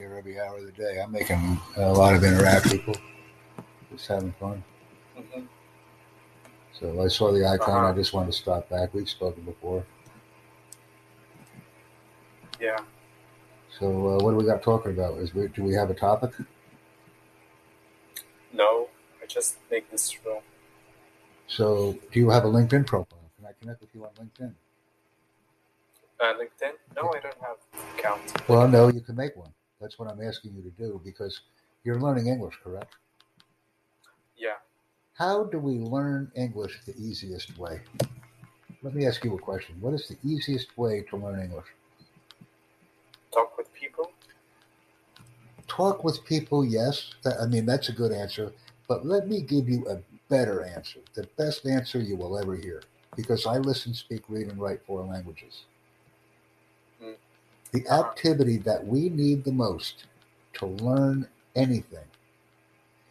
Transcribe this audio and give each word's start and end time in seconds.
here 0.00 0.14
every 0.16 0.38
hour 0.38 0.58
of 0.58 0.64
the 0.64 0.70
day. 0.70 1.00
I'm 1.02 1.10
making 1.10 1.60
a 1.76 1.92
lot 1.92 2.14
of 2.14 2.22
interact 2.22 2.70
people, 2.70 2.94
just 3.90 4.06
having 4.06 4.32
fun. 4.38 4.62
hmm 5.16 5.40
So 6.72 7.02
I 7.02 7.08
saw 7.08 7.32
the 7.32 7.44
icon. 7.44 7.78
Uh-huh. 7.78 7.92
I 7.92 7.96
just 7.96 8.12
wanted 8.12 8.30
to 8.30 8.38
stop 8.38 8.68
back. 8.68 8.94
We've 8.94 9.08
spoken 9.08 9.42
before. 9.42 9.84
Yeah. 12.60 12.78
So 13.76 13.86
uh, 13.88 14.22
what 14.22 14.30
do 14.30 14.36
we 14.36 14.44
got 14.44 14.62
talking 14.62 14.92
about? 14.92 15.18
Is 15.18 15.34
we, 15.34 15.48
do 15.48 15.64
we 15.64 15.74
have 15.74 15.90
a 15.90 15.94
topic? 15.94 16.30
No, 18.52 18.86
I 19.20 19.26
just 19.26 19.58
make 19.68 19.90
this 19.90 20.16
room. 20.24 20.42
So 21.48 21.98
do 22.12 22.20
you 22.20 22.30
have 22.30 22.44
a 22.44 22.48
LinkedIn 22.48 22.86
profile? 22.86 23.18
Can 23.36 23.46
I 23.46 23.52
connect 23.60 23.80
with 23.80 23.92
you 23.96 24.04
on 24.04 24.10
LinkedIn? 24.12 24.52
Uh, 26.20 26.34
LinkedIn? 26.34 26.74
No, 26.94 27.12
I 27.12 27.18
don't 27.18 27.34
have 27.40 27.56
account. 27.98 28.48
Well, 28.48 28.68
no, 28.68 28.86
you 28.86 29.00
can 29.00 29.16
make 29.16 29.34
one. 29.34 29.50
That's 29.80 29.98
what 29.98 30.10
I'm 30.10 30.22
asking 30.22 30.54
you 30.54 30.62
to 30.62 30.70
do 30.70 31.00
because 31.04 31.40
you're 31.84 32.00
learning 32.00 32.26
English, 32.26 32.54
correct? 32.62 32.96
Yeah. 34.36 34.56
How 35.14 35.44
do 35.44 35.58
we 35.58 35.78
learn 35.78 36.30
English 36.34 36.80
the 36.86 36.96
easiest 36.96 37.58
way? 37.58 37.80
Let 38.82 38.94
me 38.94 39.06
ask 39.06 39.24
you 39.24 39.34
a 39.34 39.38
question. 39.38 39.76
What 39.80 39.94
is 39.94 40.08
the 40.08 40.16
easiest 40.28 40.76
way 40.78 41.02
to 41.10 41.16
learn 41.16 41.40
English? 41.40 41.66
Talk 43.32 43.56
with 43.58 43.72
people. 43.72 44.12
Talk 45.66 46.04
with 46.04 46.24
people, 46.24 46.64
yes. 46.64 47.14
I 47.40 47.46
mean, 47.46 47.66
that's 47.66 47.88
a 47.88 47.92
good 47.92 48.12
answer. 48.12 48.52
But 48.88 49.04
let 49.04 49.28
me 49.28 49.42
give 49.42 49.68
you 49.68 49.86
a 49.88 49.98
better 50.28 50.62
answer, 50.62 51.00
the 51.14 51.28
best 51.36 51.66
answer 51.66 52.00
you 52.00 52.16
will 52.16 52.38
ever 52.38 52.56
hear, 52.56 52.82
because 53.16 53.46
I 53.46 53.58
listen, 53.58 53.92
speak, 53.94 54.22
read, 54.28 54.48
and 54.48 54.60
write 54.60 54.80
four 54.86 55.04
languages. 55.04 55.64
Mm. 57.02 57.14
The 57.72 57.86
activity 57.88 58.56
that 58.58 58.86
we 58.86 59.08
need 59.10 59.44
the 59.44 59.52
most 59.52 60.04
to 60.54 60.66
learn 60.66 61.28
anything 61.54 62.06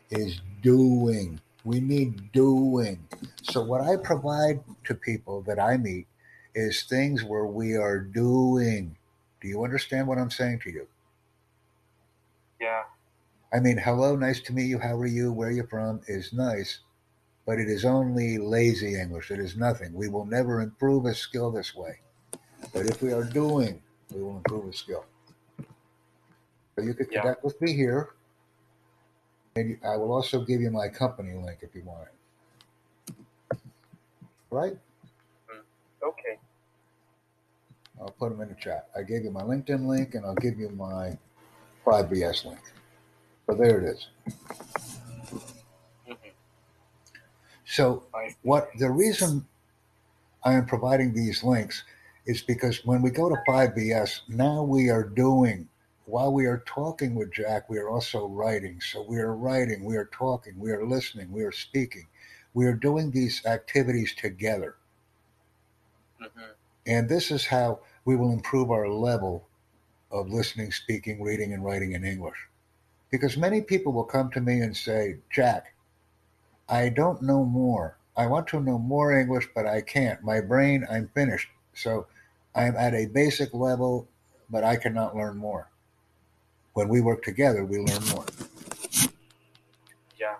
is 0.10 0.42
doing. 0.62 1.40
We 1.64 1.80
need 1.80 2.32
doing. 2.32 3.08
So, 3.44 3.62
what 3.62 3.82
I 3.82 3.98
provide 3.98 4.62
to 4.86 4.96
people 4.96 5.41
that 5.44 5.60
I 5.60 5.77
meet 5.77 6.08
is 6.55 6.84
things 6.84 7.24
where 7.24 7.46
we 7.46 7.76
are 7.76 7.99
doing. 7.99 8.98
Do 9.41 9.48
you 9.48 9.64
understand 9.64 10.08
what 10.08 10.18
I'm 10.18 10.32
saying 10.32 10.62
to 10.62 10.71
you? 10.71 10.88
Yeah. 12.60 12.84
I 13.54 13.60
mean, 13.60 13.77
hello, 13.77 14.16
nice 14.16 14.42
to 14.42 14.54
meet 14.54 14.66
you. 14.66 14.80
How 14.80 14.96
are 14.96 15.05
you? 15.05 15.32
Where 15.32 15.49
are 15.49 15.52
you 15.52 15.68
from? 15.68 16.02
Is 16.08 16.34
nice, 16.34 16.80
but 17.46 17.60
it 17.60 17.70
is 17.70 17.86
only 17.86 18.38
lazy 18.38 18.99
English. 18.99 19.30
It 19.30 19.40
is 19.40 19.55
nothing. 19.55 19.94
We 19.94 20.10
will 20.10 20.26
never 20.26 20.62
improve 20.62 21.05
a 21.05 21.14
skill 21.14 21.52
this 21.52 21.76
way. 21.76 21.99
But 22.74 22.88
if 22.88 23.02
we 23.02 23.14
are 23.14 23.24
doing, 23.24 23.82
we 24.13 24.22
will 24.22 24.38
improve 24.38 24.68
a 24.68 24.74
skill. 24.74 25.05
So 26.76 26.84
you 26.84 26.94
could 26.94 27.12
Yeah. 27.12 27.22
connect 27.22 27.44
with 27.44 27.60
me 27.62 27.74
here. 27.74 28.10
And 29.55 29.77
I 29.84 29.98
will 29.98 30.14
also 30.14 30.41
give 30.41 30.62
you 30.62 30.70
my 30.70 30.88
company 30.88 31.34
link 31.34 31.60
if 31.62 31.74
you 31.76 31.84
want 31.84 32.08
it. 32.08 32.14
Right? 34.52 34.77
Okay. 36.04 36.40
I'll 37.99 38.12
put 38.12 38.30
them 38.30 38.41
in 38.41 38.49
the 38.49 38.55
chat. 38.55 38.90
I 38.96 39.02
gave 39.02 39.24
you 39.24 39.32
my 39.32 39.41
LinkedIn 39.41 39.88
link 39.88 40.14
and 40.14 40.26
I'll 40.26 40.36
give 40.36 40.60
you 40.60 40.70
my 40.70 41.18
5BS 41.86 42.46
link. 42.46 42.60
So 43.48 43.55
there 43.55 43.82
it 43.82 43.90
is. 43.90 44.08
hmm 46.05 46.14
So 47.66 48.04
what 48.44 48.70
the 48.77 48.90
reason 48.92 49.48
I 50.44 50.54
am 50.54 50.66
providing 50.66 51.14
these 51.14 51.44
links 51.44 51.84
is 52.28 52.44
because 52.44 52.86
when 52.86 53.02
we 53.02 53.12
go 53.12 53.30
to 53.30 53.38
5BS, 53.48 54.22
now 54.30 54.64
we 54.64 54.90
are 54.92 55.04
doing, 55.06 55.70
while 56.06 56.34
we 56.34 56.46
are 56.46 56.64
talking 56.68 57.16
with 57.16 57.34
Jack, 57.34 57.70
we 57.70 57.80
are 57.80 57.90
also 57.90 58.28
writing. 58.28 58.82
So 58.82 59.02
we 59.04 59.18
are 59.20 59.36
writing, 59.36 59.86
we 59.86 59.98
are 59.98 60.10
talking, 60.14 60.60
we 60.60 60.72
are 60.72 60.86
listening, 60.86 61.32
we 61.32 61.44
are 61.44 61.54
speaking. 61.54 62.08
We 62.54 62.68
are 62.68 62.74
doing 62.76 63.12
these 63.12 63.46
activities 63.46 64.16
together. 64.16 64.75
hmm 66.20 66.52
And 66.88 67.10
this 67.10 67.32
is 67.32 67.48
how 67.48 67.82
we 68.06 68.16
will 68.18 68.32
improve 68.34 68.72
our 68.72 68.90
level 68.90 69.48
of 70.12 70.30
listening, 70.30 70.72
speaking, 70.72 71.22
reading, 71.24 71.54
and 71.54 71.64
writing 71.66 71.94
in 71.94 72.06
English. 72.06 72.38
Because 73.12 73.38
many 73.38 73.62
people 73.62 73.94
will 73.94 74.06
come 74.06 74.32
to 74.32 74.42
me 74.42 74.62
and 74.62 74.76
say, 74.78 75.20
Jack, 75.32 75.76
I 76.70 76.90
don't 76.90 77.22
know 77.22 77.46
more. 77.46 77.98
I 78.18 78.28
want 78.28 78.48
to 78.50 78.62
know 78.62 78.80
more 78.80 79.18
English, 79.18 79.50
but 79.56 79.68
I 79.68 79.82
can't. 79.82 80.24
My 80.24 80.42
brain, 80.42 80.86
I'm 80.90 81.10
finished. 81.10 81.50
So 81.74 82.08
I'm 82.57 82.75
at 82.75 82.95
a 82.95 83.06
basic 83.06 83.53
level, 83.53 84.07
but 84.50 84.63
I 84.63 84.75
cannot 84.75 85.16
learn 85.16 85.38
more. 85.38 85.69
When 86.73 86.90
we 86.90 87.01
work 87.01 87.23
together, 87.23 87.63
we 87.63 87.78
learn 87.78 88.03
more. 88.09 88.25
Yeah. 90.19 90.35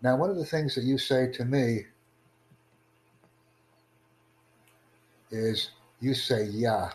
Now, 0.00 0.16
one 0.16 0.30
of 0.30 0.36
the 0.36 0.44
things 0.44 0.76
that 0.76 0.84
you 0.84 0.98
say 0.98 1.32
to 1.32 1.44
me 1.44 1.86
is 5.32 5.70
you 6.00 6.14
say, 6.14 6.44
yeah. 6.44 6.90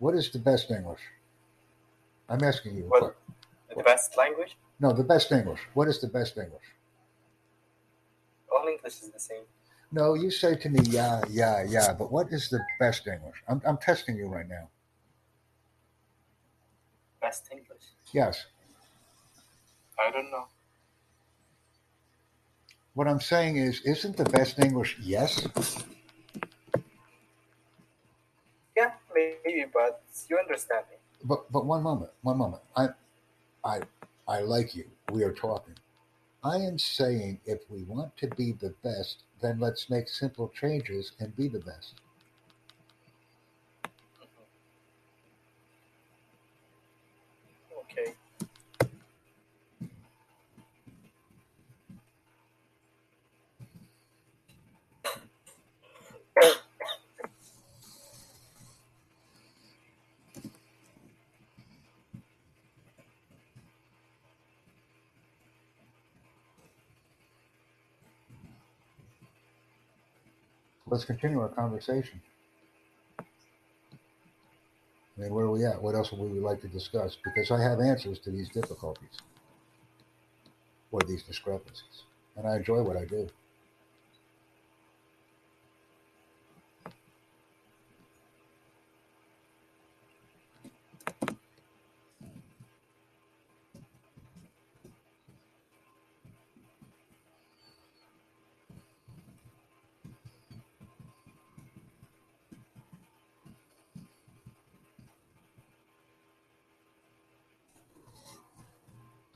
What 0.00 0.14
is 0.16 0.30
the 0.30 0.38
best 0.38 0.70
English? 0.70 1.00
I'm 2.28 2.42
asking 2.42 2.76
you. 2.76 2.84
What? 2.84 3.16
The 3.76 3.82
best 3.84 4.16
language? 4.16 4.56
No, 4.80 4.92
the 4.92 5.04
best 5.04 5.30
English. 5.30 5.60
What 5.74 5.86
is 5.86 6.00
the 6.00 6.08
best 6.08 6.36
English? 6.36 6.64
All 8.50 8.66
English 8.66 8.94
is 9.02 9.10
the 9.10 9.20
same. 9.20 9.44
No, 9.92 10.14
you 10.14 10.30
say 10.30 10.54
to 10.54 10.68
me, 10.68 10.80
yeah, 10.84 11.20
yeah, 11.28 11.64
yeah, 11.68 11.92
but 11.92 12.12
what 12.12 12.32
is 12.32 12.48
the 12.48 12.60
best 12.78 13.06
English? 13.08 13.42
I'm, 13.48 13.60
I'm 13.66 13.76
testing 13.76 14.16
you 14.16 14.28
right 14.28 14.48
now. 14.48 14.68
Best 17.20 17.48
English? 17.50 17.82
Yes. 18.12 18.46
I 19.98 20.10
don't 20.12 20.30
know. 20.30 20.46
What 22.94 23.08
I'm 23.08 23.20
saying 23.20 23.56
is, 23.56 23.80
isn't 23.82 24.16
the 24.16 24.24
best 24.24 24.58
English 24.58 24.96
yes? 25.00 25.46
Yeah, 28.76 28.92
maybe, 29.14 29.66
but 29.72 30.02
you 30.28 30.38
understand 30.38 30.84
me. 30.90 30.96
But 31.24 31.50
but 31.52 31.66
one 31.66 31.82
moment, 31.82 32.10
one 32.22 32.38
moment. 32.38 32.62
I 32.76 32.88
I 33.64 33.80
I 34.26 34.40
like 34.40 34.74
you. 34.74 34.84
We 35.12 35.22
are 35.22 35.32
talking. 35.32 35.74
I 36.44 36.56
am 36.58 36.78
saying 36.78 37.40
if 37.46 37.70
we 37.70 37.82
want 37.84 38.16
to 38.18 38.28
be 38.28 38.52
the 38.52 38.74
best, 38.82 39.24
then 39.40 39.58
let's 39.58 39.88
make 39.88 40.08
simple 40.08 40.48
changes 40.50 41.12
and 41.18 41.34
be 41.34 41.48
the 41.48 41.60
best. 41.60 41.94
Okay. 47.78 48.14
Let's 70.90 71.04
continue 71.04 71.40
our 71.40 71.48
conversation. 71.48 72.20
I 75.16 75.22
mean, 75.22 75.34
where 75.34 75.44
are 75.44 75.50
we 75.50 75.64
at? 75.64 75.80
What 75.80 75.94
else 75.94 76.10
would 76.12 76.32
we 76.32 76.40
like 76.40 76.60
to 76.62 76.68
discuss? 76.68 77.16
Because 77.22 77.50
I 77.52 77.62
have 77.62 77.80
answers 77.80 78.18
to 78.20 78.30
these 78.30 78.48
difficulties 78.48 79.18
or 80.90 81.00
these 81.02 81.22
discrepancies, 81.22 82.04
and 82.36 82.46
I 82.46 82.56
enjoy 82.56 82.82
what 82.82 82.96
I 82.96 83.04
do. 83.04 83.28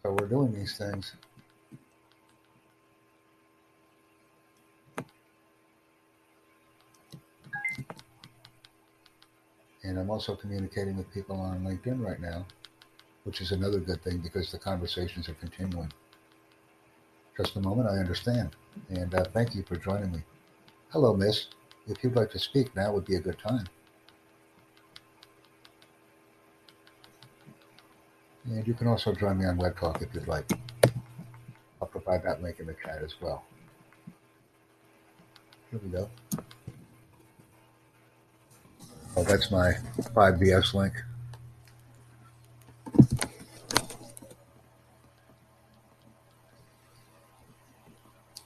So 0.02 0.14
we're 0.20 0.28
doing 0.28 0.52
these 0.64 0.78
things. 0.78 1.12
And 9.82 9.98
I'm 9.98 10.08
also 10.08 10.34
communicating 10.34 10.96
with 10.96 11.12
people 11.12 11.36
on 11.36 11.62
LinkedIn 11.62 12.02
right 12.02 12.18
now, 12.18 12.46
which 13.24 13.42
is 13.42 13.52
another 13.52 13.78
good 13.78 14.02
thing 14.02 14.18
because 14.18 14.50
the 14.50 14.58
conversations 14.58 15.28
are 15.28 15.34
continuing. 15.34 15.92
Just 17.36 17.56
a 17.56 17.60
moment, 17.60 17.90
I 17.90 17.98
understand. 17.98 18.56
And 18.88 19.14
uh, 19.14 19.24
thank 19.34 19.54
you 19.54 19.62
for 19.64 19.76
joining 19.76 20.12
me. 20.12 20.20
Hello, 20.90 21.14
miss. 21.14 21.48
If 21.86 22.02
you'd 22.02 22.16
like 22.16 22.30
to 22.30 22.38
speak, 22.38 22.74
now 22.74 22.94
would 22.94 23.04
be 23.04 23.16
a 23.16 23.20
good 23.20 23.38
time. 23.38 23.66
And 28.54 28.64
you 28.68 28.74
can 28.74 28.86
also 28.86 29.12
join 29.12 29.38
me 29.38 29.46
on 29.46 29.56
Web 29.56 29.76
Talk 29.76 30.00
if 30.00 30.14
you'd 30.14 30.28
like. 30.28 30.48
I'll 31.82 31.88
provide 31.88 32.22
that 32.22 32.40
link 32.40 32.60
in 32.60 32.66
the 32.66 32.76
chat 32.84 33.02
as 33.02 33.12
well. 33.20 33.42
Here 35.72 35.80
we 35.82 35.88
go. 35.88 36.08
Oh, 39.16 39.24
that's 39.24 39.50
my 39.50 39.72
5BS 39.98 40.72
link. 40.72 40.94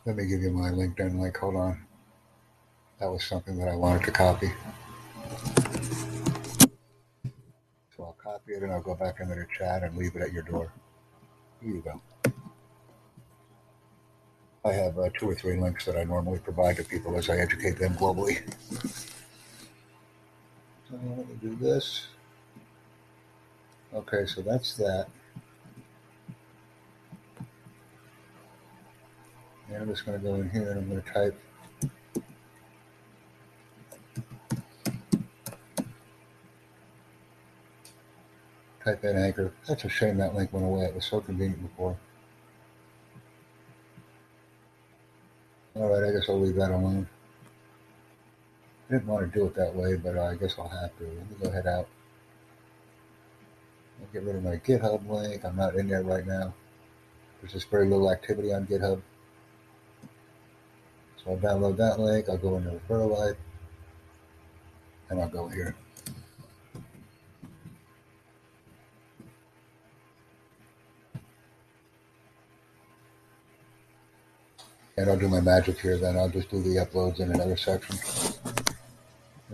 Let 0.06 0.16
me 0.16 0.26
give 0.26 0.40
you 0.40 0.50
my 0.50 0.70
LinkedIn 0.70 1.20
link. 1.20 1.36
Hold 1.36 1.56
on. 1.56 1.84
That 2.98 3.10
was 3.10 3.24
something 3.24 3.58
that 3.58 3.68
I 3.68 3.76
wanted 3.76 4.04
to 4.04 4.10
copy. 4.10 4.50
It 8.48 8.62
and 8.62 8.72
I'll 8.72 8.80
go 8.80 8.94
back 8.94 9.20
into 9.20 9.34
the 9.34 9.46
chat 9.56 9.82
and 9.82 9.96
leave 9.96 10.16
it 10.16 10.22
at 10.22 10.32
your 10.32 10.42
door. 10.42 10.72
Here 11.62 11.74
you 11.74 11.82
go. 11.82 12.00
I 14.64 14.72
have 14.72 14.98
uh, 14.98 15.10
two 15.18 15.28
or 15.28 15.34
three 15.34 15.58
links 15.58 15.84
that 15.84 15.96
I 15.96 16.04
normally 16.04 16.38
provide 16.38 16.76
to 16.76 16.84
people 16.84 17.16
as 17.16 17.28
I 17.28 17.36
educate 17.36 17.78
them 17.78 17.94
globally. 17.94 18.42
So 20.88 20.98
let 21.16 21.28
me 21.28 21.34
do 21.42 21.54
this. 21.56 22.06
Okay, 23.94 24.24
so 24.26 24.40
that's 24.40 24.74
that. 24.76 25.06
And 29.68 29.82
I'm 29.82 29.88
just 29.88 30.06
going 30.06 30.18
to 30.18 30.24
go 30.24 30.34
in 30.36 30.48
here 30.50 30.70
and 30.70 30.80
I'm 30.80 30.88
going 30.88 31.02
to 31.02 31.12
type 31.12 31.38
type 38.88 39.04
in 39.04 39.16
anchor. 39.16 39.52
That's 39.66 39.84
a 39.84 39.88
shame 39.88 40.16
that 40.18 40.34
link 40.34 40.52
went 40.52 40.66
away. 40.66 40.84
It 40.84 40.94
was 40.94 41.04
so 41.04 41.20
convenient 41.20 41.62
before. 41.62 41.96
All 45.74 45.88
right, 45.88 46.08
I 46.08 46.12
guess 46.12 46.28
I'll 46.28 46.40
leave 46.40 46.56
that 46.56 46.70
alone. 46.70 47.08
I 48.88 48.94
didn't 48.94 49.06
want 49.06 49.30
to 49.30 49.38
do 49.38 49.46
it 49.46 49.54
that 49.54 49.74
way, 49.74 49.96
but 49.96 50.18
I 50.18 50.34
guess 50.34 50.54
I'll 50.58 50.68
have 50.68 50.96
to. 50.98 51.04
Let 51.04 51.30
me 51.30 51.36
go 51.42 51.48
ahead 51.50 51.66
out. 51.66 51.88
I'll 54.00 54.12
get 54.12 54.22
rid 54.22 54.36
of 54.36 54.44
my 54.44 54.56
GitHub 54.56 55.08
link. 55.08 55.44
I'm 55.44 55.56
not 55.56 55.74
in 55.74 55.88
there 55.88 56.02
right 56.02 56.26
now. 56.26 56.54
There's 57.40 57.52
just 57.52 57.70
very 57.70 57.86
little 57.86 58.10
activity 58.10 58.52
on 58.52 58.66
GitHub. 58.66 59.00
So 61.22 61.32
I'll 61.32 61.36
download 61.36 61.76
that 61.76 62.00
link. 62.00 62.28
I'll 62.28 62.38
go 62.38 62.56
into 62.56 62.70
Referral 62.70 63.16
Life, 63.16 63.36
and 65.10 65.20
I'll 65.20 65.28
go 65.28 65.48
here. 65.48 65.76
And 74.98 75.08
I'll 75.08 75.16
do 75.16 75.28
my 75.28 75.40
magic 75.40 75.78
here, 75.78 75.96
then 75.96 76.16
I'll 76.16 76.28
just 76.28 76.50
do 76.50 76.60
the 76.60 76.84
uploads 76.84 77.20
in 77.20 77.30
another 77.30 77.56
section. 77.56 77.96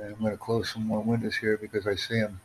And 0.01 0.15
I'm 0.15 0.19
going 0.19 0.33
to 0.33 0.39
close 0.39 0.71
some 0.73 0.87
more 0.87 1.03
windows 1.03 1.37
here 1.37 1.59
because 1.59 1.87
I 1.87 1.97
see 1.97 2.19
them. 2.19 2.41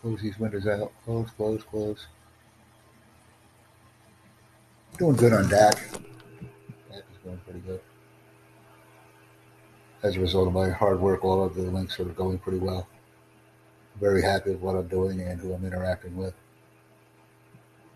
Close 0.00 0.22
these 0.22 0.38
windows 0.38 0.68
out. 0.68 0.92
Close, 1.04 1.28
close, 1.36 1.64
close. 1.64 2.06
Doing 4.96 5.16
good 5.16 5.32
on 5.32 5.46
DAC. 5.46 5.74
DAC 5.74 6.98
is 6.98 7.18
going 7.24 7.38
pretty 7.38 7.60
good. 7.66 7.80
As 10.04 10.16
a 10.16 10.20
result 10.20 10.46
of 10.46 10.54
my 10.54 10.70
hard 10.70 11.00
work, 11.00 11.24
all 11.24 11.42
of 11.42 11.56
the 11.56 11.62
links 11.62 11.98
are 11.98 12.04
going 12.04 12.38
pretty 12.38 12.58
well. 12.58 12.86
Very 14.00 14.22
happy 14.22 14.50
with 14.50 14.60
what 14.60 14.76
I'm 14.76 14.86
doing 14.86 15.20
and 15.20 15.40
who 15.40 15.52
I'm 15.52 15.64
interacting 15.64 16.16
with. 16.16 16.34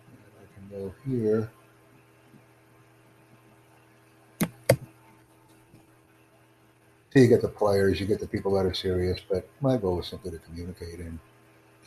And 0.09 0.29
I 0.41 0.59
can 0.59 0.77
go 0.77 0.93
here. 1.05 1.49
So 7.17 7.21
you 7.21 7.29
get 7.29 7.41
the 7.41 7.47
players, 7.47 7.99
you 7.99 8.05
get 8.05 8.19
the 8.19 8.27
people 8.27 8.53
that 8.53 8.65
are 8.67 8.75
serious, 8.75 9.19
but 9.27 9.49
my 9.59 9.75
goal 9.75 9.99
is 9.99 10.05
simply 10.05 10.29
to 10.29 10.37
communicate 10.37 10.99
and 10.99 11.17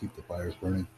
keep 0.00 0.16
the 0.16 0.22
fires 0.22 0.54
burning. 0.60 0.88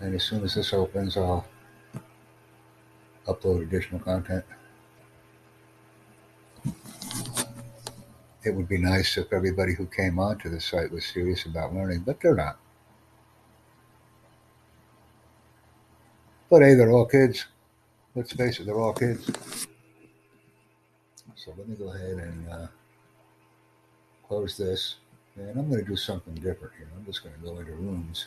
And 0.00 0.14
as 0.14 0.22
soon 0.22 0.42
as 0.42 0.54
this 0.54 0.72
opens, 0.72 1.18
I'll 1.18 1.46
upload 3.26 3.60
additional 3.60 4.00
content. 4.00 4.42
It 8.44 8.54
would 8.54 8.70
be 8.70 8.78
nice 8.78 9.18
if 9.18 9.34
everybody 9.34 9.74
who 9.74 9.84
came 9.84 10.18
onto 10.18 10.48
the 10.48 10.62
site 10.62 10.90
was 10.90 11.04
serious 11.04 11.44
about 11.44 11.74
learning, 11.74 12.04
but 12.06 12.22
they're 12.22 12.34
not. 12.34 12.56
But 16.48 16.62
hey, 16.62 16.72
they're 16.72 16.90
all 16.90 17.04
kids. 17.04 17.44
Let's 18.14 18.32
face 18.32 18.60
it, 18.60 18.66
they're 18.66 18.78
all 18.78 18.92
kids. 18.92 19.26
So 21.34 21.54
let 21.56 21.66
me 21.66 21.76
go 21.76 21.92
ahead 21.92 22.18
and 22.18 22.48
uh, 22.48 22.66
close 24.28 24.56
this. 24.56 24.96
And 25.36 25.58
I'm 25.58 25.70
going 25.70 25.82
to 25.82 25.90
do 25.90 25.96
something 25.96 26.34
different 26.34 26.74
here. 26.76 26.88
I'm 26.94 27.06
just 27.06 27.22
going 27.22 27.34
to 27.34 27.40
go 27.40 27.58
into 27.58 27.72
rooms 27.72 28.26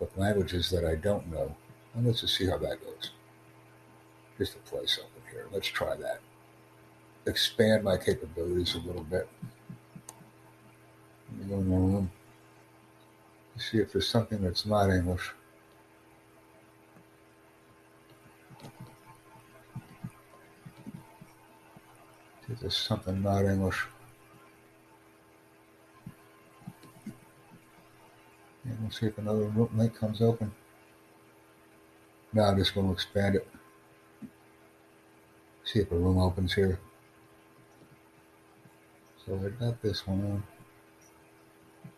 with 0.00 0.16
languages 0.16 0.70
that 0.70 0.84
I 0.84 0.94
don't 0.94 1.30
know. 1.30 1.54
And 1.94 2.06
let's 2.06 2.22
just 2.22 2.36
see 2.36 2.46
how 2.46 2.56
that 2.58 2.82
goes. 2.82 3.10
Just 4.38 4.52
to 4.54 4.58
play 4.60 4.86
something 4.86 5.22
here. 5.30 5.46
Let's 5.52 5.68
try 5.68 5.94
that. 5.96 6.20
Expand 7.26 7.84
my 7.84 7.98
capabilities 7.98 8.74
a 8.74 8.78
little 8.78 9.04
bit. 9.04 9.28
Let 11.28 11.38
me 11.38 11.54
go 11.54 11.60
in 11.60 11.70
the 11.70 11.76
room. 11.76 12.10
See 13.58 13.78
if 13.78 13.92
there's 13.92 14.08
something 14.08 14.42
that's 14.42 14.66
not 14.66 14.90
English. 14.90 15.32
There's 22.48 22.76
something 22.76 23.22
not 23.22 23.44
English. 23.44 23.86
And 28.64 28.78
we'll 28.80 28.90
see 28.90 29.06
if 29.06 29.18
another 29.18 29.50
link 29.74 29.94
comes 29.94 30.20
open. 30.20 30.52
Now 32.32 32.44
I'm 32.44 32.58
just 32.58 32.74
going 32.74 32.86
to 32.86 32.92
expand 32.92 33.36
it. 33.36 33.48
See 35.64 35.80
if 35.80 35.92
a 35.92 35.96
room 35.96 36.18
opens 36.18 36.54
here. 36.54 36.78
So 39.24 39.40
I 39.44 39.48
got 39.62 39.80
this 39.82 40.06
one 40.06 40.20
on. 40.20 40.42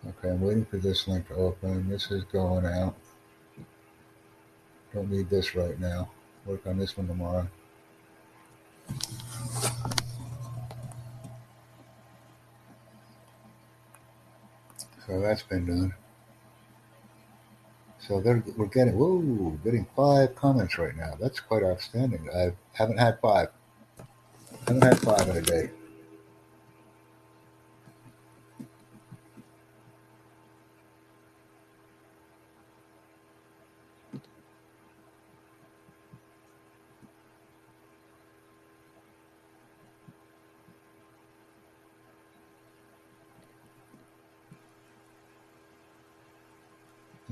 Okay, 0.08 0.30
I'm 0.30 0.40
waiting 0.40 0.64
for 0.64 0.76
this 0.76 1.08
link 1.08 1.26
to 1.28 1.34
open. 1.34 1.88
This 1.88 2.10
is 2.10 2.24
going 2.24 2.64
out. 2.64 2.94
Don't 4.94 5.10
need 5.10 5.28
this 5.28 5.54
right 5.54 5.78
now. 5.80 6.10
Work 6.44 6.66
on 6.66 6.78
this 6.78 6.96
one 6.96 7.08
tomorrow. 7.08 7.48
So 15.06 15.20
that's 15.20 15.42
been 15.42 15.66
done. 15.66 15.94
So 18.00 18.18
we're 18.18 18.66
getting, 18.66 18.96
whoa, 18.96 19.58
getting 19.64 19.86
five 19.96 20.34
comments 20.36 20.78
right 20.78 20.96
now. 20.96 21.14
That's 21.20 21.40
quite 21.40 21.62
outstanding. 21.62 22.28
I 22.34 22.52
haven't 22.72 22.98
had 22.98 23.18
five. 23.20 23.48
I 23.98 24.04
haven't 24.72 24.84
had 24.84 24.98
five 24.98 25.28
in 25.28 25.36
a 25.36 25.42
day. 25.42 25.70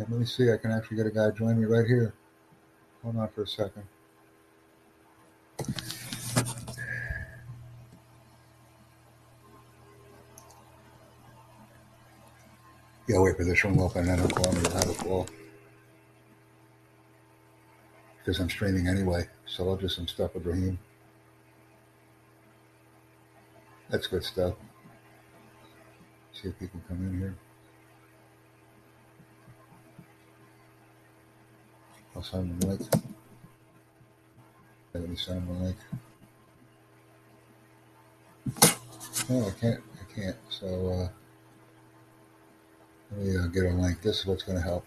And 0.05 0.13
let 0.13 0.21
me 0.21 0.27
see, 0.27 0.53
I 0.53 0.59
can 0.59 0.71
actually 0.71 0.99
get 0.99 1.07
a 1.07 1.11
guy 1.11 1.31
join 1.31 1.59
me 1.59 1.65
right 1.65 1.87
here. 1.87 2.13
Hold 3.03 3.17
on 3.17 3.29
for 3.29 3.43
a 3.43 3.47
second. 3.47 3.85
Yeah, 13.09 13.21
wait 13.21 13.37
for 13.37 13.45
this 13.45 13.65
room 13.65 13.79
open 13.81 14.09
and 14.09 14.21
I'll 14.21 14.29
call 14.29 14.53
me. 14.53 14.61
You'll 14.61 14.73
have 14.73 14.91
a 14.91 14.95
call. 14.95 15.27
Because 18.19 18.41
I'm 18.41 18.51
streaming 18.51 18.89
anyway, 18.89 19.27
so 19.47 19.69
I'll 19.69 19.77
do 19.77 19.89
some 19.89 20.07
stuff 20.07 20.35
with 20.35 20.45
Raheem. 20.45 20.79
That's 23.89 24.07
good 24.07 24.25
stuff. 24.25 24.55
See 26.33 26.49
if 26.49 26.59
he 26.59 26.69
can 26.69 26.83
come 26.89 27.07
in 27.07 27.19
here. 27.19 27.35
I'll 32.17 32.23
him 32.41 32.59
a 32.63 32.67
link. 32.67 32.81
Let 34.93 35.09
me 35.09 35.17
him 35.35 35.49
a 35.49 35.65
link. 35.65 35.77
No, 39.29 39.47
I 39.47 39.51
can't. 39.61 39.81
I 40.01 40.15
can't. 40.15 40.37
So 40.49 40.67
uh, 40.67 41.09
let 43.11 43.21
me 43.21 43.37
uh, 43.37 43.47
get 43.49 43.65
a 43.65 43.71
link. 43.71 44.01
This 44.03 44.21
is 44.21 44.27
what's 44.27 44.43
going 44.45 44.59
to 44.59 44.65
help. 44.65 44.85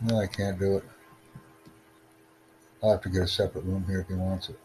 No, 0.00 0.20
I 0.20 0.26
can't 0.26 0.58
do 0.58 0.76
it. 0.76 0.84
I'll 2.82 2.92
have 2.92 3.02
to 3.02 3.08
get 3.08 3.22
a 3.22 3.28
separate 3.28 3.64
room 3.64 3.84
here 3.88 4.00
if 4.00 4.08
he 4.08 4.14
wants 4.14 4.50
it. 4.50 4.58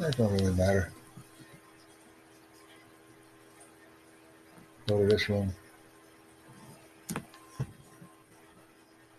That 0.00 0.16
don't 0.16 0.32
really 0.32 0.54
matter. 0.54 0.92
Go 4.86 4.98
to 5.00 5.06
this 5.08 5.28
room. 5.28 5.52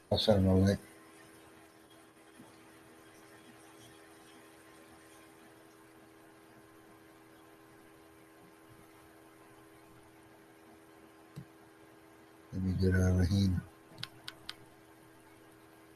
I'll 0.10 0.18
send 0.18 0.40
him 0.40 0.48
a 0.48 0.56
link. 0.56 0.80
Let 12.54 12.64
me 12.64 12.74
get 12.82 12.96
out 12.96 13.12
of 13.12 13.18
Raheem. 13.20 13.62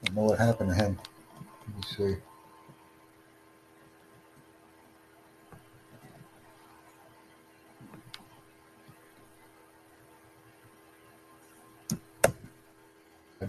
I 0.04 0.08
don't 0.08 0.16
know 0.16 0.24
what 0.24 0.38
happened 0.38 0.70
to 0.72 0.76
him. 0.76 1.00
Let 1.68 1.78
me 1.78 2.16
see. 2.16 2.31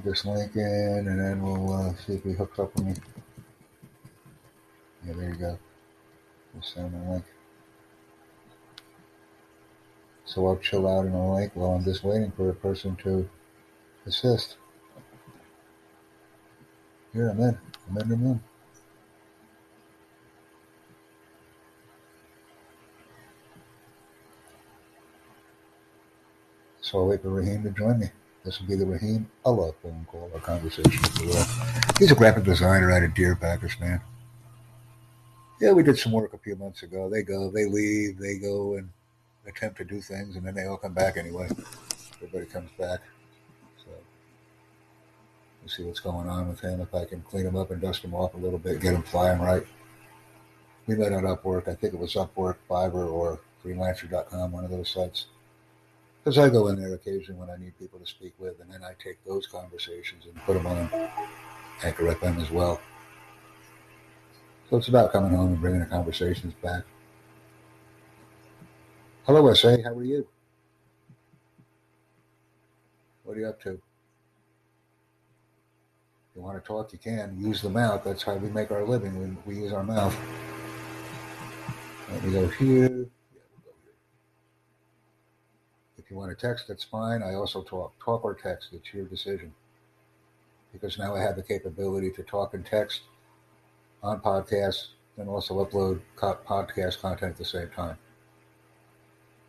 This 0.04 0.24
link 0.24 0.56
in, 0.56 1.04
and 1.06 1.20
then 1.20 1.42
we'll 1.42 1.72
uh, 1.72 1.94
see 1.94 2.14
if 2.14 2.24
he 2.24 2.32
hooks 2.32 2.58
up 2.58 2.74
with 2.74 2.84
me. 2.84 2.94
Yeah, 5.06 5.12
there 5.12 5.28
you 5.28 5.36
go. 5.36 5.58
Just 6.56 6.74
send 6.74 6.92
him 6.92 7.08
link. 7.08 7.24
So 10.24 10.46
I'll 10.46 10.56
chill 10.56 10.88
out 10.88 11.06
in 11.06 11.12
a 11.12 11.34
link 11.34 11.52
while 11.54 11.72
I'm 11.72 11.84
just 11.84 12.02
waiting 12.02 12.32
for 12.32 12.50
a 12.50 12.54
person 12.54 12.96
to 13.04 13.28
assist. 14.06 14.56
Here, 17.12 17.28
I'm 17.28 17.40
in. 17.40 17.58
I'm 17.88 17.98
in 17.98 18.08
the 18.08 18.16
room. 18.16 18.42
So 26.80 26.98
I'll 26.98 27.06
wait 27.06 27.22
for 27.22 27.30
Raheem 27.30 27.62
to 27.62 27.70
join 27.70 28.00
me. 28.00 28.06
This 28.44 28.60
will 28.60 28.66
be 28.66 28.74
the 28.74 28.86
Raheem 28.86 29.30
Allah 29.44 29.72
phone 29.82 30.04
call 30.10 30.30
or 30.34 30.40
conversation. 30.40 31.00
He's 31.98 32.10
a 32.10 32.14
graphic 32.14 32.44
designer 32.44 32.90
out 32.90 33.04
of 33.04 33.14
Deer, 33.14 33.36
Pakistan. 33.36 34.00
Yeah, 35.60 35.70
we 35.72 35.84
did 35.84 35.96
some 35.96 36.10
work 36.10 36.34
a 36.34 36.38
few 36.38 36.56
months 36.56 36.82
ago. 36.82 37.08
They 37.08 37.22
go, 37.22 37.50
they 37.50 37.66
leave, 37.66 38.18
they 38.18 38.38
go 38.38 38.74
and 38.74 38.88
attempt 39.46 39.78
to 39.78 39.84
do 39.84 40.00
things, 40.00 40.34
and 40.34 40.44
then 40.44 40.54
they 40.54 40.64
all 40.64 40.76
come 40.76 40.92
back 40.92 41.16
anyway. 41.16 41.48
Everybody 42.16 42.46
comes 42.46 42.70
back. 42.76 43.00
So 43.84 43.90
we'll 45.60 45.68
see 45.68 45.84
what's 45.84 46.00
going 46.00 46.28
on 46.28 46.48
with 46.48 46.60
him. 46.60 46.80
If 46.80 46.92
I 46.92 47.04
can 47.04 47.22
clean 47.22 47.46
him 47.46 47.54
up 47.54 47.70
and 47.70 47.80
dust 47.80 48.02
him 48.02 48.12
off 48.12 48.34
a 48.34 48.38
little 48.38 48.58
bit, 48.58 48.80
get 48.80 48.94
him 48.94 49.02
flying 49.02 49.40
right. 49.40 49.64
We 50.88 50.96
met 50.96 51.12
on 51.12 51.22
Upwork. 51.22 51.68
I 51.68 51.76
think 51.76 51.94
it 51.94 52.00
was 52.00 52.14
Upwork, 52.14 52.56
Fiverr, 52.68 53.08
or 53.08 53.38
Freelancer.com, 53.64 54.50
one 54.50 54.64
of 54.64 54.70
those 54.72 54.90
sites. 54.90 55.26
Because 56.22 56.38
I 56.38 56.48
go 56.48 56.68
in 56.68 56.80
there 56.80 56.94
occasionally 56.94 57.40
when 57.40 57.50
I 57.50 57.56
need 57.56 57.76
people 57.78 57.98
to 57.98 58.06
speak 58.06 58.34
with, 58.38 58.60
and 58.60 58.70
then 58.70 58.82
I 58.84 58.92
take 59.02 59.24
those 59.26 59.46
conversations 59.46 60.24
and 60.26 60.36
put 60.44 60.54
them 60.54 60.66
on 60.66 60.88
Anchor 61.82 62.14
FM 62.14 62.40
as 62.40 62.50
well. 62.50 62.80
So 64.70 64.76
it's 64.76 64.88
about 64.88 65.12
coming 65.12 65.34
home 65.34 65.52
and 65.52 65.60
bringing 65.60 65.80
the 65.80 65.86
conversations 65.86 66.54
back. 66.62 66.84
Hello, 69.26 69.52
SA. 69.52 69.76
How 69.84 69.90
are 69.90 70.04
you? 70.04 70.26
What 73.24 73.36
are 73.36 73.40
you 73.40 73.46
up 73.48 73.60
to? 73.62 73.80
You 76.34 76.40
want 76.40 76.62
to 76.62 76.66
talk, 76.66 76.92
you 76.92 76.98
can. 76.98 77.36
Use 77.38 77.60
the 77.62 77.68
mouth. 77.68 78.02
That's 78.04 78.22
how 78.22 78.34
we 78.36 78.48
make 78.48 78.70
our 78.70 78.84
living. 78.84 79.36
We, 79.44 79.54
we 79.54 79.60
use 79.62 79.72
our 79.72 79.84
mouth. 79.84 80.16
Let 82.10 82.24
me 82.24 82.32
go 82.32 82.48
here. 82.48 82.88
Yeah, 82.88 83.42
we'll 83.52 83.64
go 83.64 83.74
here. 83.84 83.96
If 85.98 86.01
you 86.12 86.18
want 86.18 86.38
to 86.38 86.46
text, 86.46 86.68
that's 86.68 86.84
fine. 86.84 87.22
I 87.22 87.34
also 87.34 87.62
talk. 87.62 87.94
Talk 88.04 88.22
or 88.22 88.34
text. 88.34 88.68
It's 88.72 88.92
your 88.92 89.06
decision. 89.06 89.52
Because 90.72 90.98
now 90.98 91.14
I 91.14 91.20
have 91.20 91.36
the 91.36 91.42
capability 91.42 92.10
to 92.12 92.22
talk 92.22 92.52
and 92.52 92.64
text 92.64 93.00
on 94.02 94.20
podcasts 94.20 94.88
and 95.16 95.28
also 95.28 95.64
upload 95.64 96.00
co- 96.16 96.38
podcast 96.46 97.00
content 97.00 97.32
at 97.32 97.36
the 97.38 97.44
same 97.44 97.68
time. 97.70 97.96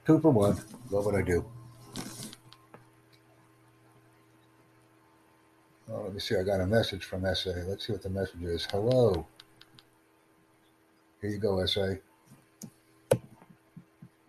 Two 0.06 0.20
for 0.20 0.32
one. 0.32 0.58
Love 0.90 1.06
what 1.06 1.16
I 1.16 1.22
do. 1.22 1.46
Oh, 5.92 6.04
let 6.04 6.14
me 6.14 6.20
see. 6.20 6.36
I 6.38 6.44
got 6.44 6.62
a 6.62 6.66
message 6.66 7.04
from 7.04 7.24
SA. 7.36 7.52
Let's 7.68 7.88
see 7.88 7.94
what 7.94 8.02
the 8.02 8.10
message 8.10 8.42
is. 8.42 8.66
Hello. 8.72 9.28
Here 11.22 11.30
you 11.30 11.38
go, 11.40 11.66
SA. 11.66 11.96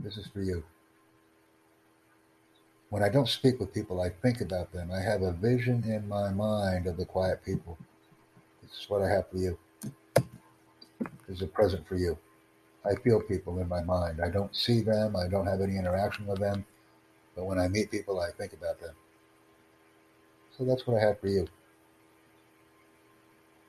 This 0.00 0.17
is 0.17 0.26
for 0.26 0.43
you. 0.43 0.64
When 2.95 3.03
I 3.03 3.09
don't 3.09 3.27
speak 3.27 3.59
with 3.59 3.75
people, 3.75 4.01
I 4.01 4.09
think 4.09 4.41
about 4.41 4.73
them. 4.73 4.93
I 4.93 5.01
have 5.01 5.23
a 5.23 5.33
vision 5.33 5.83
in 5.83 6.07
my 6.07 6.31
mind 6.31 6.87
of 6.87 6.97
the 6.97 7.05
quiet 7.05 7.45
people. 7.45 7.77
This 8.63 8.71
is 8.71 8.89
what 8.89 9.03
I 9.03 9.09
have 9.09 9.29
for 9.29 9.37
you. 9.37 9.59
This 10.15 11.39
is 11.39 11.43
a 11.43 11.49
present 11.49 11.89
for 11.89 11.97
you. 11.97 12.17
I 12.87 12.95
feel 12.95 13.21
people 13.21 13.59
in 13.59 13.69
my 13.69 13.83
mind. 13.83 14.21
I 14.25 14.31
don't 14.31 14.55
see 14.55 14.81
them. 14.81 15.17
I 15.17 15.27
don't 15.27 15.45
have 15.45 15.61
any 15.61 15.77
interaction 15.77 16.25
with 16.25 16.39
them. 16.39 16.65
But 17.35 17.47
when 17.47 17.59
I 17.59 17.67
meet 17.67 17.91
people, 17.91 18.21
I 18.21 18.31
think 18.31 18.53
about 18.53 18.81
them. 18.81 18.95
So 20.57 20.65
that's 20.65 20.87
what 20.87 20.97
I 20.97 21.05
have 21.05 21.19
for 21.19 21.27
you. 21.27 21.49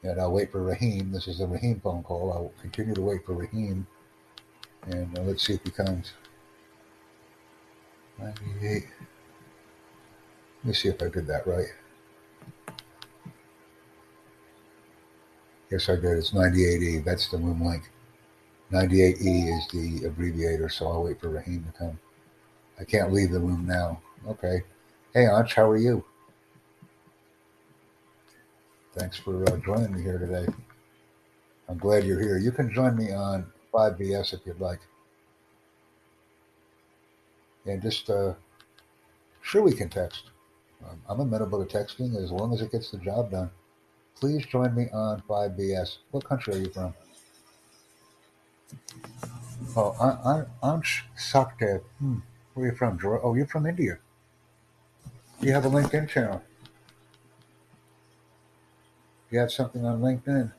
And 0.03 0.21
I'll 0.21 0.33
wait 0.33 0.51
for 0.51 0.61
Raheem. 0.61 1.11
This 1.11 1.27
is 1.27 1.41
a 1.41 1.47
Raheem 1.47 1.79
phone 1.79 2.03
call. 2.03 2.31
I'll 2.31 2.61
continue 2.61 2.93
to 2.93 3.01
wait 3.01 3.25
for 3.25 3.33
Raheem. 3.33 3.87
And 4.85 5.17
uh, 5.17 5.23
let's 5.23 5.47
see 5.47 5.53
if 5.53 5.63
he 5.63 5.71
comes. 5.71 6.13
98. 8.19 8.85
Let 10.65 10.69
me 10.69 10.73
see 10.73 10.89
if 10.89 10.99
I 10.99 11.09
did 11.09 11.27
that 11.27 11.45
right. 11.45 11.67
Yes, 15.69 15.87
I 15.89 15.95
did. 15.95 16.17
It's 16.17 16.31
98E. 16.31 17.05
That's 17.05 17.27
the 17.27 17.37
room 17.37 17.63
link. 17.63 17.91
98E 18.71 19.59
is 19.59 19.67
the 19.67 20.07
abbreviator, 20.07 20.67
so 20.69 20.87
I'll 20.87 21.03
wait 21.03 21.21
for 21.21 21.29
Raheem 21.29 21.65
to 21.71 21.77
come. 21.77 21.99
I 22.79 22.83
can't 22.83 23.13
leave 23.13 23.29
the 23.29 23.39
room 23.39 23.67
now. 23.67 24.01
Okay. 24.27 24.63
Hey, 25.13 25.25
Ansh, 25.25 25.53
how 25.53 25.69
are 25.69 25.77
you? 25.77 26.03
Thanks 28.97 29.17
for 29.17 29.43
uh, 29.43 29.57
joining 29.57 29.93
me 29.93 30.01
here 30.01 30.17
today. 30.17 30.51
I'm 31.69 31.77
glad 31.77 32.05
you're 32.05 32.19
here. 32.19 32.39
You 32.39 32.51
can 32.51 32.73
join 32.73 32.97
me 32.97 33.13
on 33.13 33.45
5BS 33.71 34.33
if 34.33 34.39
you'd 34.47 34.59
like. 34.59 34.79
And 37.67 37.83
just, 37.83 38.09
uh, 38.09 38.33
sure, 39.43 39.61
we 39.61 39.71
can 39.71 39.89
text. 39.89 40.31
Um, 40.89 41.01
I'm 41.09 41.19
amenable 41.19 41.65
to 41.65 41.77
texting 41.77 42.15
as 42.21 42.31
long 42.31 42.53
as 42.53 42.61
it 42.61 42.71
gets 42.71 42.91
the 42.91 42.97
job 42.97 43.31
done. 43.31 43.49
Please 44.19 44.45
join 44.45 44.73
me 44.75 44.87
on 44.93 45.21
5BS. 45.27 45.97
What 46.11 46.25
country 46.25 46.55
are 46.55 46.57
you 46.57 46.69
from? 46.71 46.93
Oh, 49.75 49.95
I, 49.99 50.43
I, 50.65 50.73
Ansh 50.75 51.01
Sachdev. 51.17 51.81
Hmm. 51.99 52.17
Where 52.53 52.67
are 52.67 52.71
you 52.71 52.77
from, 52.77 52.97
George? 52.99 53.21
Oh, 53.23 53.33
you're 53.33 53.47
from 53.47 53.65
India. 53.65 53.97
You 55.41 55.51
have 55.51 55.65
a 55.65 55.69
LinkedIn 55.69 56.07
channel. 56.07 56.41
You 59.29 59.39
have 59.39 59.51
something 59.51 59.85
on 59.85 60.01
LinkedIn. 60.01 60.51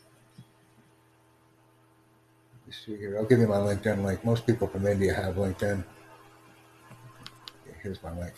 You 2.66 2.72
see 2.72 2.96
here. 2.96 3.16
I'll 3.16 3.24
give 3.24 3.38
you 3.38 3.46
my 3.46 3.56
LinkedIn 3.56 4.04
link. 4.04 4.24
Most 4.24 4.46
people 4.46 4.66
from 4.66 4.86
India 4.86 5.14
have 5.14 5.36
LinkedIn. 5.36 5.82
Here's 7.82 8.02
my 8.02 8.12
link. 8.18 8.34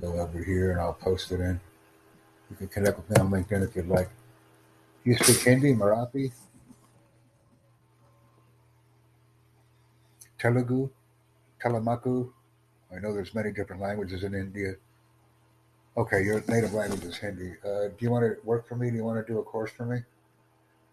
Go 0.00 0.20
over 0.20 0.42
here 0.42 0.72
and 0.72 0.80
I'll 0.80 0.94
post 0.94 1.32
it 1.32 1.40
in. 1.40 1.60
You 2.50 2.56
can 2.56 2.68
connect 2.68 2.98
with 2.98 3.10
me 3.10 3.16
on 3.16 3.30
LinkedIn 3.30 3.68
if 3.68 3.74
you'd 3.74 3.88
like. 3.88 4.10
You 5.04 5.16
speak 5.16 5.38
Hindi, 5.38 5.72
Marathi, 5.74 6.32
Telugu, 10.38 10.90
Telemaku? 11.62 12.30
I 12.94 12.98
know 13.00 13.14
there's 13.14 13.34
many 13.34 13.52
different 13.52 13.82
languages 13.82 14.22
in 14.24 14.34
India. 14.34 14.74
Okay, 15.96 16.22
your 16.22 16.44
native 16.48 16.74
language 16.74 17.04
is 17.04 17.16
Hindi. 17.16 17.54
Uh, 17.64 17.88
do 17.88 17.96
you 18.00 18.10
want 18.10 18.24
to 18.24 18.36
work 18.44 18.68
for 18.68 18.76
me? 18.76 18.90
Do 18.90 18.96
you 18.96 19.04
want 19.04 19.24
to 19.24 19.32
do 19.32 19.38
a 19.38 19.42
course 19.42 19.70
for 19.70 19.86
me? 19.86 20.00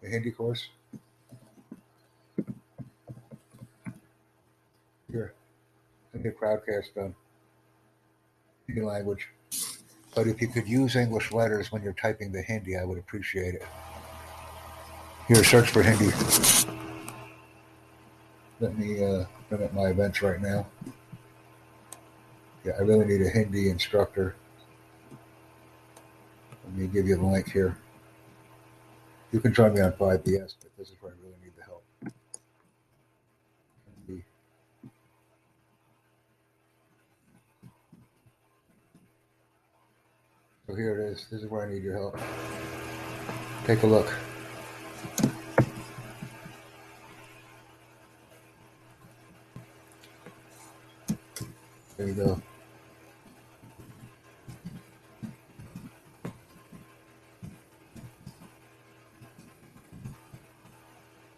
A 0.03 0.07
Hindi 0.07 0.31
course? 0.31 0.69
Here, 5.11 5.33
let 6.13 6.23
me 6.23 6.29
get 6.29 6.39
crowdcast 6.39 6.95
done. 6.95 7.15
Language. 8.69 9.29
But 10.15 10.27
if 10.27 10.41
you 10.41 10.47
could 10.47 10.67
use 10.67 10.95
English 10.95 11.31
letters 11.31 11.71
when 11.71 11.83
you're 11.83 11.93
typing 11.93 12.31
the 12.31 12.41
Hindi, 12.41 12.77
I 12.77 12.83
would 12.83 12.97
appreciate 12.97 13.55
it. 13.55 13.63
Here, 15.27 15.43
search 15.43 15.69
for 15.69 15.83
Hindi. 15.83 16.11
Let 18.59 18.77
me 18.77 19.03
uh, 19.03 19.25
limit 19.51 19.73
my 19.73 19.87
events 19.87 20.21
right 20.21 20.41
now. 20.41 20.65
Yeah, 22.63 22.73
I 22.79 22.81
really 22.81 23.05
need 23.05 23.21
a 23.21 23.29
Hindi 23.29 23.69
instructor. 23.69 24.35
Let 26.63 26.73
me 26.75 26.87
give 26.87 27.07
you 27.07 27.17
the 27.17 27.25
link 27.25 27.51
here. 27.51 27.77
You 29.31 29.39
can 29.39 29.53
join 29.53 29.73
me 29.73 29.81
on 29.81 29.91
5BS, 29.93 30.55
but 30.61 30.77
this 30.77 30.89
is 30.89 30.95
where 31.01 31.11
I 31.11 31.15
really 31.21 31.35
need 31.43 31.53
the 31.57 31.63
help. 31.63 31.83
Hindi. 34.07 34.23
So 40.73 40.77
here 40.77 40.99
it 40.99 41.11
is. 41.11 41.27
This 41.29 41.43
is 41.43 41.51
where 41.51 41.67
I 41.67 41.71
need 41.71 41.83
your 41.83 41.93
help. 41.93 42.19
Take 43.67 43.83
a 43.83 43.85
look. 43.85 44.11
There 51.95 52.07
you 52.07 52.13
go. 52.15 52.41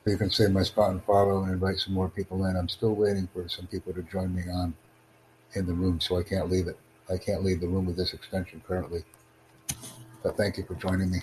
You 0.06 0.16
can 0.16 0.30
save 0.30 0.52
my 0.52 0.64
spot 0.64 0.92
and 0.92 1.04
follow 1.04 1.44
and 1.44 1.52
invite 1.52 1.80
some 1.80 1.94
more 1.94 2.08
people 2.08 2.46
in. 2.46 2.56
I'm 2.56 2.70
still 2.70 2.96
waiting 2.96 3.28
for 3.34 3.50
some 3.50 3.68
people 3.68 3.92
to 3.96 4.02
join 4.04 4.34
me 4.34 4.44
on 4.50 4.74
in 5.56 5.66
the 5.66 5.74
room, 5.74 6.00
so 6.00 6.18
I 6.18 6.24
can't 6.24 6.50
leave 6.50 6.70
it. 6.70 6.80
I 7.10 7.18
can't 7.18 7.44
leave 7.44 7.60
the 7.60 7.68
room 7.68 7.86
with 7.86 7.98
this 7.98 8.14
extension 8.14 8.64
currently. 8.66 9.04
But 10.26 10.38
thank 10.38 10.58
you 10.58 10.66
for 10.66 10.74
joining 10.74 11.12
me. 11.12 11.20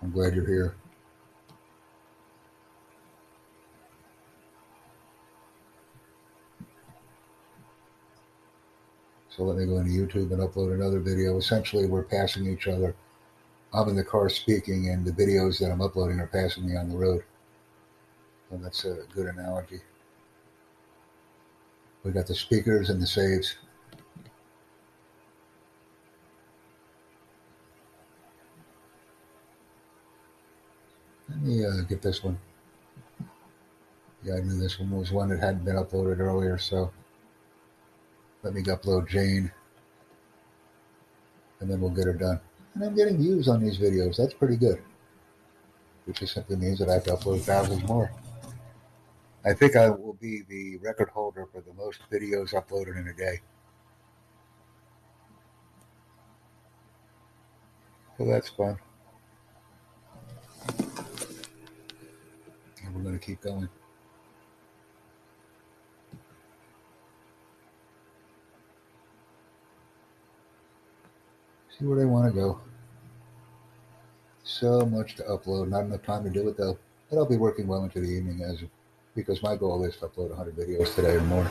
I'm 0.00 0.12
glad 0.12 0.36
you're 0.36 0.46
here. 0.46 0.76
So 9.30 9.42
let 9.42 9.56
me 9.56 9.66
go 9.66 9.78
into 9.78 9.90
YouTube 9.90 10.30
and 10.30 10.38
upload 10.38 10.72
another 10.72 11.00
video. 11.00 11.38
Essentially, 11.38 11.86
we're 11.86 12.04
passing 12.04 12.46
each 12.46 12.68
other. 12.68 12.94
I'm 13.74 13.88
in 13.88 13.96
the 13.96 14.04
car 14.04 14.28
speaking, 14.28 14.90
and 14.90 15.04
the 15.04 15.10
videos 15.10 15.58
that 15.58 15.72
I'm 15.72 15.80
uploading 15.80 16.20
are 16.20 16.28
passing 16.28 16.68
me 16.68 16.76
on 16.76 16.88
the 16.88 16.96
road. 16.96 17.24
And 18.52 18.64
that's 18.64 18.84
a 18.84 18.98
good 19.12 19.26
analogy. 19.26 19.80
We 22.04 22.12
got 22.12 22.28
the 22.28 22.34
speakers 22.36 22.90
and 22.90 23.02
the 23.02 23.08
saves. 23.08 23.56
Let 31.30 31.42
me 31.42 31.64
uh, 31.64 31.82
get 31.88 32.02
this 32.02 32.22
one. 32.24 32.38
Yeah, 34.22 34.34
I 34.34 34.40
knew 34.40 34.58
this 34.58 34.78
one 34.78 34.90
was 34.90 35.12
one 35.12 35.30
that 35.30 35.40
hadn't 35.40 35.64
been 35.64 35.76
uploaded 35.76 36.18
earlier, 36.18 36.58
so 36.58 36.90
let 38.42 38.52
me 38.52 38.62
upload 38.64 39.08
Jane, 39.08 39.50
and 41.60 41.70
then 41.70 41.80
we'll 41.80 41.90
get 41.90 42.06
her 42.06 42.12
done. 42.12 42.40
And 42.74 42.84
I'm 42.84 42.94
getting 42.94 43.16
views 43.16 43.48
on 43.48 43.62
these 43.62 43.78
videos. 43.78 44.16
That's 44.16 44.34
pretty 44.34 44.56
good. 44.56 44.82
Which 46.04 46.20
just 46.20 46.34
simply 46.34 46.56
means 46.56 46.78
that 46.80 46.88
I 46.88 46.94
have 46.94 47.04
to 47.04 47.12
upload 47.12 47.40
thousands 47.42 47.82
more. 47.84 48.12
I 49.44 49.54
think 49.54 49.74
I 49.74 49.88
will 49.88 50.18
be 50.20 50.42
the 50.48 50.76
record 50.78 51.08
holder 51.08 51.46
for 51.50 51.62
the 51.62 51.72
most 51.72 52.00
videos 52.12 52.52
uploaded 52.52 52.98
in 52.98 53.08
a 53.08 53.14
day. 53.14 53.40
So 58.18 58.26
that's 58.26 58.50
fun. 58.50 58.78
And 62.90 62.96
we're 62.96 63.08
going 63.08 63.18
to 63.18 63.24
keep 63.24 63.40
going. 63.40 63.68
See 71.78 71.84
where 71.84 71.96
they 71.96 72.04
want 72.04 72.26
to 72.26 72.38
go. 72.38 72.60
So 74.42 74.84
much 74.86 75.14
to 75.16 75.22
upload, 75.22 75.68
not 75.68 75.84
enough 75.84 76.02
time 76.02 76.24
to 76.24 76.30
do 76.30 76.48
it 76.48 76.56
though. 76.56 76.76
But 77.08 77.18
I'll 77.18 77.26
be 77.26 77.36
working 77.36 77.68
well 77.68 77.84
into 77.84 78.00
the 78.00 78.08
evening 78.08 78.42
as 78.42 78.64
because 79.14 79.40
my 79.42 79.54
goal 79.54 79.84
is 79.84 79.96
to 79.98 80.08
upload 80.08 80.30
100 80.30 80.56
videos 80.56 80.94
today 80.94 81.14
or 81.14 81.20
more. 81.22 81.48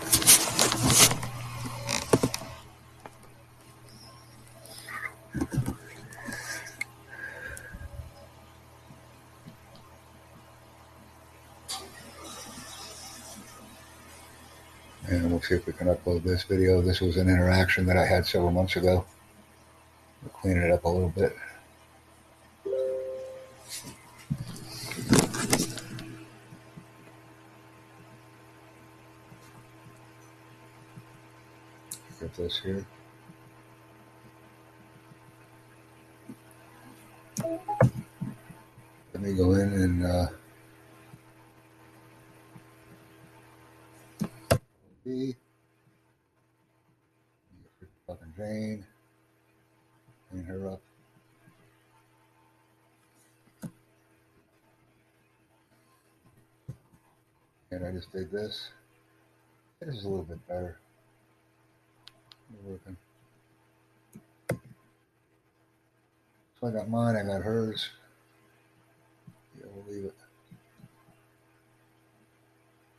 Upload 15.87 16.23
this 16.23 16.43
video. 16.43 16.81
This 16.81 17.01
was 17.01 17.17
an 17.17 17.29
interaction 17.29 17.85
that 17.87 17.97
I 17.97 18.05
had 18.05 18.25
several 18.25 18.51
months 18.51 18.75
ago. 18.75 19.05
We're 20.21 20.29
cleaning 20.29 20.63
it 20.63 20.71
up 20.71 20.83
a 20.83 20.89
little 20.89 21.09
bit. 21.09 21.35
Get 32.19 32.33
this 32.35 32.59
here. 32.59 32.85
Let 39.13 39.21
me 39.23 39.33
go 39.33 39.53
in 39.53 39.73
and 39.73 40.05
uh, 40.05 40.27
B. 45.05 45.35
Fucking 48.05 48.33
Jane. 48.37 48.85
Clean 50.29 50.43
her 50.43 50.69
up. 50.69 50.81
And 57.71 57.85
I 57.85 57.91
did 58.13 58.31
this. 58.31 58.69
It 59.81 59.87
is 59.87 60.03
a 60.03 60.09
little 60.09 60.25
bit 60.25 60.45
better. 60.47 60.77
Working. 62.65 62.97
So 66.59 66.67
I 66.67 66.71
got 66.71 66.89
mine, 66.89 67.15
I 67.15 67.23
got 67.23 67.41
hers. 67.41 67.89
Yeah, 69.57 69.67
we'll 69.73 69.95
leave 69.95 70.05
it. 70.05 70.15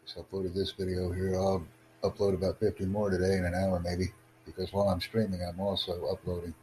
Just 0.05 0.18
uploaded 0.18 0.55
this 0.55 0.73
video 0.73 1.12
here. 1.12 1.37
I'll 1.37 1.66
upload 2.03 2.35
about 2.35 2.59
50 2.59 2.87
more 2.87 3.11
today 3.11 3.37
in 3.37 3.44
an 3.44 3.55
hour 3.55 3.81
maybe. 3.81 4.12
Because 4.46 4.73
while 4.73 4.88
I'm 4.88 5.01
streaming, 5.01 5.42
I'm 5.42 5.61
also 5.61 6.07
uploading. 6.07 6.55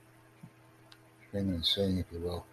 Streaming 1.27 1.55
and 1.55 1.65
singing, 1.65 1.99
if 1.99 2.05
you 2.11 2.19
will. 2.19 2.45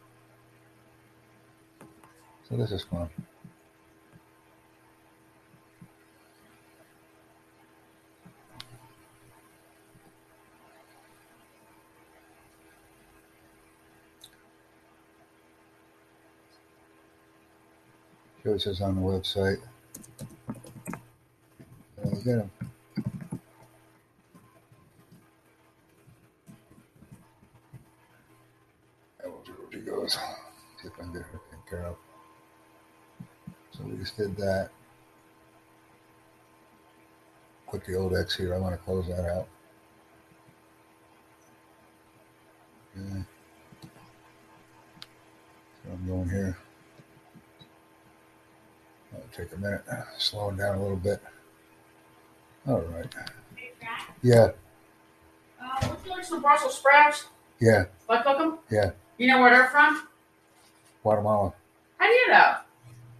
So 2.49 2.57
this 2.57 2.73
is 2.73 2.83
fun. 2.83 3.09
Us 18.47 18.81
on 18.83 18.97
the 18.97 19.01
website. 19.01 19.59
Uh, 20.51 22.11
we 22.13 22.23
get 22.23 22.39
'em. 22.41 22.51
And 29.23 29.33
we'll 29.33 29.45
see 29.47 29.53
where 29.53 29.73
she 29.73 29.79
goes. 29.81 30.13
See 30.13 30.89
if 30.89 30.93
I 30.93 30.97
can 30.99 31.13
get 31.15 31.23
her 31.23 31.41
taken 31.51 31.65
care 31.69 31.87
of. 31.87 31.97
So 33.73 33.83
we 33.85 33.97
just 33.97 34.17
did 34.19 34.37
that. 34.37 34.71
Put 37.71 37.85
the 37.87 37.95
old 37.95 38.15
X 38.15 38.37
here. 38.37 38.55
I 38.55 38.59
want 38.59 38.75
to 38.75 38.85
close 38.85 39.07
that 39.09 39.25
out. 39.25 39.49
Okay. 42.97 43.25
So 45.83 45.91
I'm 45.91 46.07
going 46.07 46.29
here. 46.29 46.59
That'll 49.15 49.29
take 49.47 49.53
a 49.57 49.61
minute. 49.61 49.83
Slowing 50.19 50.57
down 50.57 50.77
a 50.79 50.83
little 50.83 50.97
bit. 50.97 51.21
All 52.67 52.81
right. 52.81 53.07
Yeah, 54.23 54.53
uh, 55.63 55.89
would 55.89 55.99
you 56.05 56.11
like 56.11 56.25
some 56.25 56.41
Brussels 56.41 56.79
sprouts? 56.79 57.27
yeah, 57.61 57.85
Like 58.09 58.25
them? 58.25 58.59
Yeah. 58.71 58.93
You 59.19 59.27
know 59.29 59.41
where 59.41 59.51
they're 59.51 59.69
from? 59.69 60.09
Guatemala. 61.03 61.53
How 61.99 62.07
do 62.07 62.13
you 62.13 62.29
know? 62.29 62.55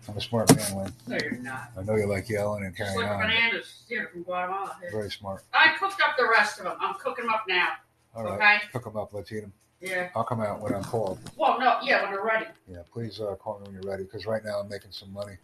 I'm 0.09 0.17
a 0.17 0.21
smart 0.21 0.55
man, 0.57 0.77
Lynn. 0.77 0.93
No, 1.07 1.19
you're 1.23 1.39
not. 1.43 1.71
I 1.79 1.83
know 1.83 1.97
you 1.97 2.07
like 2.07 2.29
yelling 2.31 2.65
and 2.65 2.75
Just 2.75 2.93
carrying 2.95 3.11
like 3.11 3.19
on. 3.19 3.29
bananas 3.29 3.83
here 3.87 4.09
from 4.13 4.23
Guatemala. 4.23 4.77
Very 4.91 5.11
smart. 5.11 5.45
I 5.53 5.75
cooked 5.79 6.01
up 6.03 6.17
the 6.17 6.27
rest 6.27 6.59
of 6.59 6.65
them. 6.65 6.77
I'm 6.81 6.95
cooking 6.95 7.27
them 7.27 7.35
up 7.35 7.45
now. 7.47 7.69
All 8.15 8.25
right. 8.25 8.33
Okay. 8.35 8.59
Cook 8.73 8.85
them 8.85 8.97
up. 8.97 9.13
Let's 9.13 9.31
eat 9.31 9.41
them. 9.41 9.53
Yeah. 9.81 10.09
I'll 10.17 10.25
come 10.25 10.41
out 10.41 10.61
when 10.61 10.75
I'm 10.75 10.85
called. 10.85 11.19
Well, 11.37 11.59
no, 11.61 11.79
yeah, 11.83 12.03
when 12.03 12.13
they're 12.13 12.25
ready. 12.25 12.47
Yeah, 12.67 12.79
please 12.91 13.21
uh, 13.21 13.35
call 13.35 13.59
me 13.59 13.65
when 13.67 13.75
you're 13.75 13.91
ready 13.91 14.05
because 14.05 14.25
right 14.25 14.43
now 14.43 14.59
I'm 14.61 14.69
making 14.71 14.93
some 14.93 15.13
money. 15.13 15.37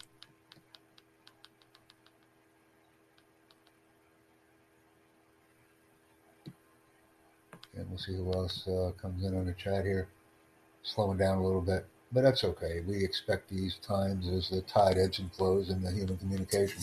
And 7.80 7.88
we'll 7.88 7.98
see 7.98 8.14
who 8.14 8.30
else 8.34 8.68
uh, 8.68 8.92
comes 9.00 9.24
in 9.24 9.34
on 9.34 9.46
the 9.46 9.54
chat 9.54 9.86
here. 9.86 10.08
Slowing 10.82 11.16
down 11.16 11.38
a 11.38 11.44
little 11.44 11.62
bit, 11.62 11.86
but 12.12 12.22
that's 12.22 12.44
okay. 12.44 12.80
We 12.86 13.02
expect 13.02 13.48
these 13.48 13.76
times 13.76 14.28
as 14.28 14.50
the 14.50 14.60
tide 14.62 14.98
ebbs 14.98 15.18
and 15.18 15.32
flows 15.32 15.70
in 15.70 15.82
the 15.82 15.90
human 15.90 16.18
communication. 16.18 16.82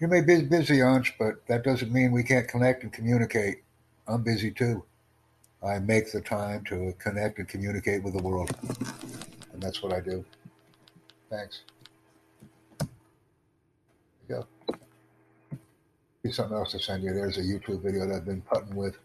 You 0.00 0.08
may 0.08 0.20
be 0.20 0.42
busy, 0.42 0.78
Ansh, 0.78 1.12
but 1.18 1.46
that 1.46 1.62
doesn't 1.62 1.92
mean 1.92 2.10
we 2.10 2.24
can't 2.24 2.48
connect 2.48 2.82
and 2.82 2.92
communicate. 2.92 3.62
I'm 4.08 4.22
busy 4.24 4.50
too. 4.50 4.84
I 5.64 5.78
make 5.78 6.10
the 6.10 6.20
time 6.20 6.64
to 6.64 6.92
connect 6.98 7.38
and 7.38 7.48
communicate 7.48 8.02
with 8.02 8.14
the 8.14 8.22
world. 8.22 8.50
And 9.52 9.62
that's 9.62 9.82
what 9.82 9.92
I 9.92 10.00
do. 10.00 10.24
Thanks. 11.30 11.60
There 14.28 14.38
you 14.38 14.46
go. 16.21 16.21
Something 16.32 16.56
else 16.56 16.72
to 16.72 16.80
send 16.80 17.02
you. 17.02 17.12
There's 17.12 17.36
a 17.36 17.42
YouTube 17.42 17.82
video 17.82 18.06
that 18.06 18.16
I've 18.16 18.24
been 18.24 18.40
putting 18.40 18.74
with. 18.74 18.96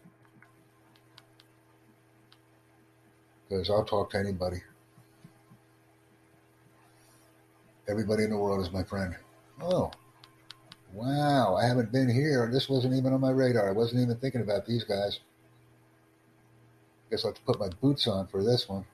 Because 3.46 3.68
I'll 3.68 3.84
talk 3.84 4.10
to 4.12 4.18
anybody. 4.18 4.62
Everybody 7.86 8.24
in 8.24 8.30
the 8.30 8.36
world 8.36 8.64
is 8.64 8.72
my 8.72 8.82
friend. 8.82 9.14
Oh, 9.60 9.90
wow. 10.94 11.56
I 11.56 11.66
haven't 11.66 11.92
been 11.92 12.08
here. 12.08 12.48
This 12.50 12.68
wasn't 12.68 12.94
even 12.94 13.12
on 13.12 13.20
my 13.20 13.30
radar. 13.30 13.68
I 13.68 13.72
wasn't 13.72 14.02
even 14.02 14.16
thinking 14.16 14.40
about 14.40 14.64
these 14.64 14.84
guys. 14.84 15.20
Guess 17.10 17.24
I'll 17.24 17.32
have 17.32 17.36
to 17.36 17.42
put 17.42 17.60
my 17.60 17.68
boots 17.80 18.06
on 18.06 18.26
for 18.26 18.42
this 18.42 18.68
one. 18.68 18.86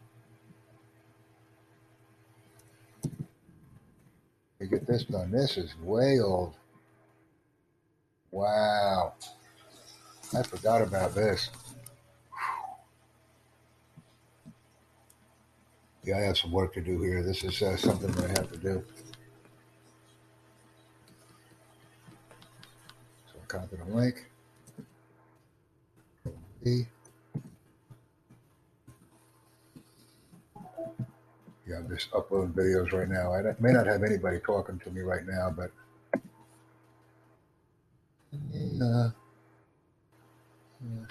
To 4.61 4.67
get 4.67 4.87
this 4.87 5.05
done. 5.05 5.31
This 5.31 5.57
is 5.57 5.73
way 5.81 6.19
old. 6.21 6.55
Wow. 8.35 9.13
I 10.37 10.43
forgot 10.43 10.83
about 10.83 11.15
this. 11.15 11.51
Yeah, 16.03 16.19
I 16.19 16.23
have 16.23 16.37
some 16.37 16.51
work 16.51 16.75
to 16.75 16.81
do 16.81 17.01
here. 17.01 17.23
This 17.23 17.45
is 17.45 17.63
uh, 17.63 17.77
something 17.77 18.11
that 18.11 18.25
I 18.25 18.29
have 18.41 18.51
to 18.51 18.59
do. 18.59 18.85
So 23.29 23.39
I 23.41 23.47
copy 23.47 23.77
the 23.77 23.95
link. 23.95 24.29
B. 26.65 26.87
Yeah, 31.69 31.77
I'm 31.77 31.89
just 31.89 32.13
uploading 32.13 32.53
videos 32.53 32.93
right 32.93 33.09
now. 33.09 33.33
I 33.33 33.43
may 33.61 33.71
not 33.71 33.87
have 33.87 34.03
anybody 34.03 34.41
talking 34.41 34.81
to 34.81 34.91
me 34.91 35.03
right 35.03 35.25
now, 35.25 35.55
but 35.57 35.71
uh, 38.83 39.11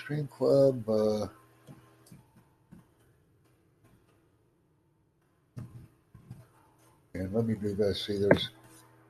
Stream 0.04 0.28
Club. 0.28 0.88
Uh, 0.90 1.28
and 7.14 7.34
let 7.34 7.46
me 7.46 7.56
do 7.56 7.74
this. 7.74 8.06
See, 8.06 8.18
there's 8.18 8.50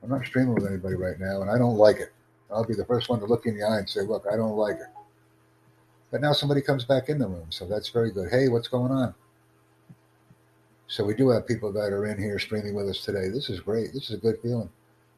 I'm 0.02 0.10
not 0.10 0.24
streaming 0.24 0.54
with 0.54 0.66
anybody 0.66 0.94
right 0.94 1.18
now, 1.18 1.42
and 1.42 1.50
I 1.50 1.58
don't 1.58 1.76
like 1.76 1.96
it. 1.96 2.12
I'll 2.50 2.64
be 2.66 2.74
the 2.74 2.84
first 2.84 3.08
one 3.08 3.18
to 3.20 3.26
look 3.26 3.46
in 3.46 3.58
the 3.58 3.64
eye 3.64 3.78
and 3.78 3.88
say, 3.90 4.02
"Look, 4.02 4.24
I 4.30 4.36
don't 4.36 4.56
like 4.56 4.76
it." 4.76 4.88
But 6.10 6.20
now 6.20 6.32
somebody 6.32 6.60
comes 6.62 6.84
back 6.84 7.08
in 7.08 7.18
the 7.18 7.26
room, 7.26 7.46
so 7.50 7.66
that's 7.66 7.88
very 7.88 8.12
good. 8.12 8.30
Hey, 8.30 8.48
what's 8.48 8.68
going 8.68 8.92
on? 8.92 9.14
So 10.86 11.04
we 11.04 11.14
do 11.14 11.30
have 11.30 11.46
people 11.46 11.72
that 11.72 11.92
are 11.92 12.06
in 12.06 12.18
here 12.18 12.38
streaming 12.38 12.74
with 12.74 12.88
us 12.88 13.04
today. 13.04 13.28
This 13.28 13.50
is 13.50 13.60
great. 13.60 13.92
This 13.92 14.10
is 14.10 14.16
a 14.16 14.20
good 14.20 14.38
feeling. 14.42 14.70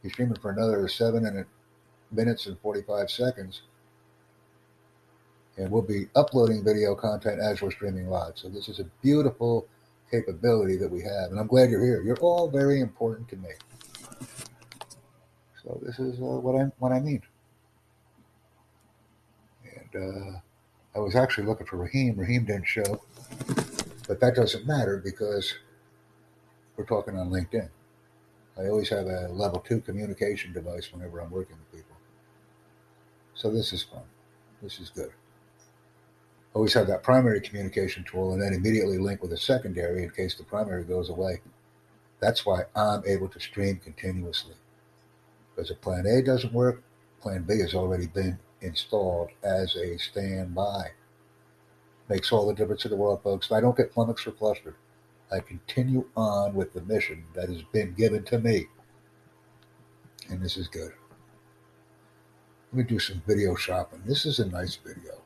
You're 0.03 0.13
streaming 0.13 0.39
for 0.41 0.53
another 0.53 0.89
seven 0.89 1.45
minutes 2.13 2.47
and 2.47 2.59
45 2.61 3.11
seconds. 3.11 3.63
And 5.57 5.71
we'll 5.71 5.83
be 5.83 6.07
uploading 6.15 6.63
video 6.63 6.95
content 6.95 7.41
as 7.41 7.63
we're 7.63 7.71
streaming 7.71 8.09
live. 8.09 8.33
So 8.37 8.49
this 8.49 8.69
is 8.69 8.79
a 8.79 8.85
beautiful 9.03 9.67
capability 10.11 10.77
that 10.77 10.91
we 10.91 11.03
have. 11.03 11.31
And 11.31 11.41
I'm 11.41 11.47
glad 11.47 11.71
you're 11.71 11.85
here. 11.85 12.03
You're 12.03 12.19
all 12.19 12.49
very 12.49 12.81
important 12.81 13.29
to 13.31 13.37
me. 13.37 13.49
So 15.63 15.81
this 15.83 15.99
is 15.99 16.19
uh, 16.21 16.25
what 16.25 16.55
I 16.55 16.71
what 16.79 16.93
I 16.93 17.01
mean. 17.01 17.23
And 19.65 20.03
uh, 20.03 20.39
I 20.95 20.99
was 20.99 21.17
actually 21.17 21.47
looking 21.47 21.67
for 21.67 21.77
Raheem. 21.77 22.17
Raheem 22.17 22.45
didn't 22.45 22.69
show. 22.69 23.03
But 24.07 24.21
that 24.21 24.37
doesn't 24.37 24.67
matter 24.67 25.01
because 25.03 25.55
we're 26.77 26.85
talking 26.85 27.17
on 27.19 27.31
LinkedIn. 27.31 27.69
I 28.59 28.69
always 28.69 28.89
have 28.91 29.07
a 29.07 29.29
level 29.29 29.61
two 29.61 29.81
communication 29.81 30.53
device 30.53 30.93
whenever 30.93 31.19
I'm 31.19 31.31
working 31.31 31.57
with 31.57 31.81
people. 31.81 31.97
So 33.35 33.51
this 33.51 33.73
is 33.73 33.83
fun. 33.83 34.05
This 34.63 34.79
is 34.79 34.91
good. 34.91 35.13
Always 36.57 36.73
have 36.73 36.87
that 36.87 37.03
primary 37.03 37.43
communication 37.43 38.03
tool 38.03 38.33
and 38.33 38.41
then 38.41 38.55
immediately 38.55 38.97
link 38.97 39.21
with 39.21 39.31
a 39.35 39.37
secondary 39.37 40.03
in 40.03 40.09
case 40.09 40.37
the 40.37 40.43
primary 40.43 40.85
goes 40.85 41.11
away. 41.11 41.43
That's 42.19 42.47
why 42.47 42.63
I'm 42.75 43.03
able 43.07 43.29
to 43.29 43.39
stream 43.39 43.77
continuously. 43.77 44.55
Because 45.55 45.71
if 45.71 45.83
plan 45.83 46.07
A 46.07 46.23
doesn't 46.23 46.55
work, 46.55 46.83
plan 47.21 47.43
B 47.43 47.61
has 47.61 47.75
already 47.75 48.07
been 48.07 48.39
installed 48.63 49.29
as 49.43 49.77
a 49.77 49.99
standby 49.99 50.93
makes 52.09 52.33
all 52.33 52.47
the 52.47 52.55
difference 52.55 52.87
in 52.87 52.91
the 52.91 52.97
world, 52.97 53.23
folks. 53.23 53.53
I 53.53 53.61
don't 53.61 53.77
get 53.77 53.93
flummoxed 53.93 54.27
or 54.27 54.33
flustered. 54.33 54.77
I 55.31 55.41
continue 55.41 56.09
on 56.17 56.55
with 56.55 56.73
the 56.73 56.81
mission 56.81 57.25
that 57.35 57.51
has 57.51 57.65
been 57.65 57.93
given 57.93 58.25
to 58.25 58.39
me. 58.39 58.69
And 60.31 60.43
this 60.43 60.57
is 60.57 60.69
good. 60.69 60.95
Let 62.73 62.79
me 62.79 62.83
do 62.85 62.99
some 62.99 63.23
video 63.27 63.57
shopping. 63.57 64.01
This 64.07 64.25
is 64.25 64.39
a 64.39 64.49
nice 64.49 64.77
video. 64.77 65.21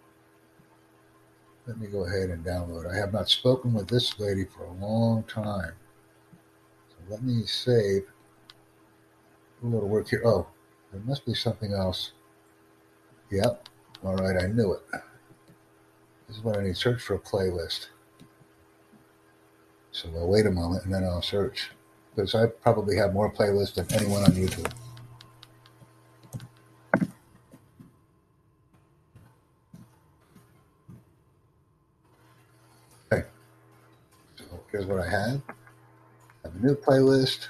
Let 1.70 1.78
me 1.78 1.86
go 1.86 2.04
ahead 2.04 2.30
and 2.30 2.44
download. 2.44 2.92
I 2.92 2.96
have 2.96 3.12
not 3.12 3.28
spoken 3.28 3.72
with 3.72 3.86
this 3.86 4.18
lady 4.18 4.44
for 4.44 4.64
a 4.64 4.72
long 4.84 5.22
time. 5.22 5.74
So 6.88 6.96
let 7.08 7.22
me 7.22 7.44
save 7.46 8.02
a 9.62 9.66
little 9.66 9.88
work 9.88 10.08
here. 10.08 10.20
Oh, 10.24 10.48
there 10.90 11.00
must 11.02 11.24
be 11.24 11.32
something 11.32 11.72
else. 11.72 12.10
Yep. 13.30 13.68
All 14.02 14.16
right, 14.16 14.42
I 14.42 14.48
knew 14.48 14.72
it. 14.72 14.80
This 16.26 16.38
is 16.38 16.42
what 16.42 16.58
I 16.58 16.64
need. 16.64 16.76
Search 16.76 17.02
for 17.02 17.14
a 17.14 17.20
playlist. 17.20 17.86
So 19.92 20.08
I'll 20.16 20.26
wait 20.26 20.46
a 20.46 20.50
moment 20.50 20.86
and 20.86 20.92
then 20.92 21.04
I'll 21.04 21.22
search. 21.22 21.70
Because 22.16 22.34
I 22.34 22.46
probably 22.46 22.96
have 22.96 23.14
more 23.14 23.32
playlists 23.32 23.74
than 23.74 23.86
anyone 23.92 24.24
on 24.24 24.32
YouTube. 24.32 24.72
Here's 34.70 34.86
what 34.86 35.00
I 35.00 35.10
have. 35.10 35.42
I 35.48 36.48
have 36.48 36.54
a 36.54 36.58
new 36.58 36.74
playlist. 36.74 37.48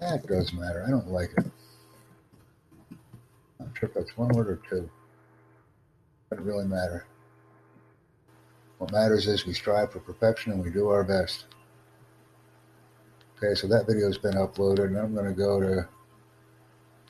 That 0.00 0.26
doesn't 0.26 0.58
matter. 0.58 0.82
I 0.86 0.90
don't 0.90 1.08
like 1.08 1.30
it. 1.36 1.44
I'm 3.60 3.72
sure 3.78 3.88
if 3.88 3.94
that's 3.94 4.16
one 4.16 4.30
word 4.30 4.48
or 4.48 4.60
two. 4.68 4.90
Doesn't 6.30 6.44
really 6.44 6.66
matter. 6.66 7.04
What 8.78 8.92
matters 8.92 9.26
is 9.26 9.44
we 9.44 9.52
strive 9.52 9.92
for 9.92 10.00
perfection 10.00 10.52
and 10.52 10.64
we 10.64 10.70
do 10.70 10.88
our 10.88 11.04
best. 11.04 11.44
Okay, 13.36 13.54
so 13.54 13.66
that 13.68 13.86
video 13.86 14.06
has 14.06 14.18
been 14.18 14.34
uploaded, 14.34 14.86
and 14.86 14.98
I'm 14.98 15.14
going 15.14 15.26
to 15.26 15.32
go 15.32 15.60
to 15.60 15.86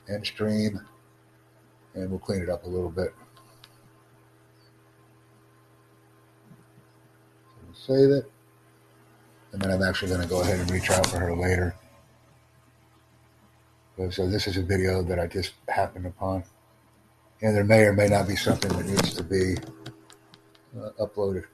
end 0.09 0.25
stream 0.25 0.79
and 1.93 2.09
we'll 2.09 2.19
clean 2.19 2.41
it 2.41 2.49
up 2.49 2.63
a 2.65 2.69
little 2.69 2.89
bit. 2.89 3.13
Save 7.73 8.11
it, 8.11 8.31
and 9.51 9.61
then 9.61 9.71
I'm 9.71 9.81
actually 9.81 10.09
going 10.09 10.21
to 10.21 10.27
go 10.27 10.41
ahead 10.41 10.59
and 10.59 10.69
reach 10.69 10.91
out 10.91 11.07
for 11.07 11.17
her 11.17 11.35
later. 11.35 11.75
So 14.11 14.27
this 14.27 14.45
is 14.47 14.57
a 14.57 14.61
video 14.61 15.01
that 15.03 15.19
I 15.19 15.25
just 15.25 15.53
happened 15.67 16.05
upon. 16.05 16.43
And 17.41 17.55
there 17.55 17.63
may 17.63 17.81
or 17.81 17.93
may 17.93 18.07
not 18.07 18.27
be 18.27 18.35
something 18.35 18.71
that 18.71 18.85
needs 18.85 19.15
to 19.15 19.23
be 19.23 19.55
uh, 20.79 20.89
uploaded, 20.99 21.45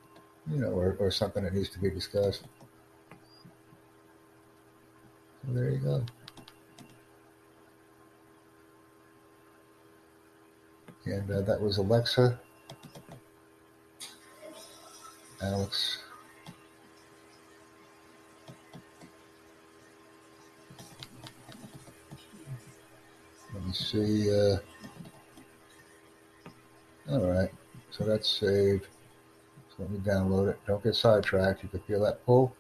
you 0.52 0.58
know, 0.58 0.72
or, 0.72 0.98
or 1.00 1.12
something 1.12 1.44
that 1.44 1.54
needs 1.54 1.70
to 1.70 1.80
be 1.80 1.90
discussed. 1.90 2.44
So 5.46 5.54
there 5.54 5.70
you 5.70 5.78
go. 5.78 6.06
And 11.12 11.32
uh, 11.32 11.42
that 11.42 11.62
was 11.62 11.78
Alexa. 11.78 12.40
Alex. 15.42 16.00
Let 23.54 23.66
me 23.66 23.74
see. 23.74 24.30
Uh, 24.30 24.58
all 27.12 27.32
right. 27.32 27.52
So 27.92 28.04
that's 28.04 28.28
saved. 28.28 28.88
So 29.70 29.76
let 29.80 29.92
me 29.92 30.00
download 30.00 30.50
it. 30.50 30.60
Don't 30.68 30.84
get 30.84 30.96
sidetracked. 30.96 31.64
You 31.64 31.70
can 31.70 31.80
feel 31.82 32.02
that 32.04 32.26
pull. 32.26 32.56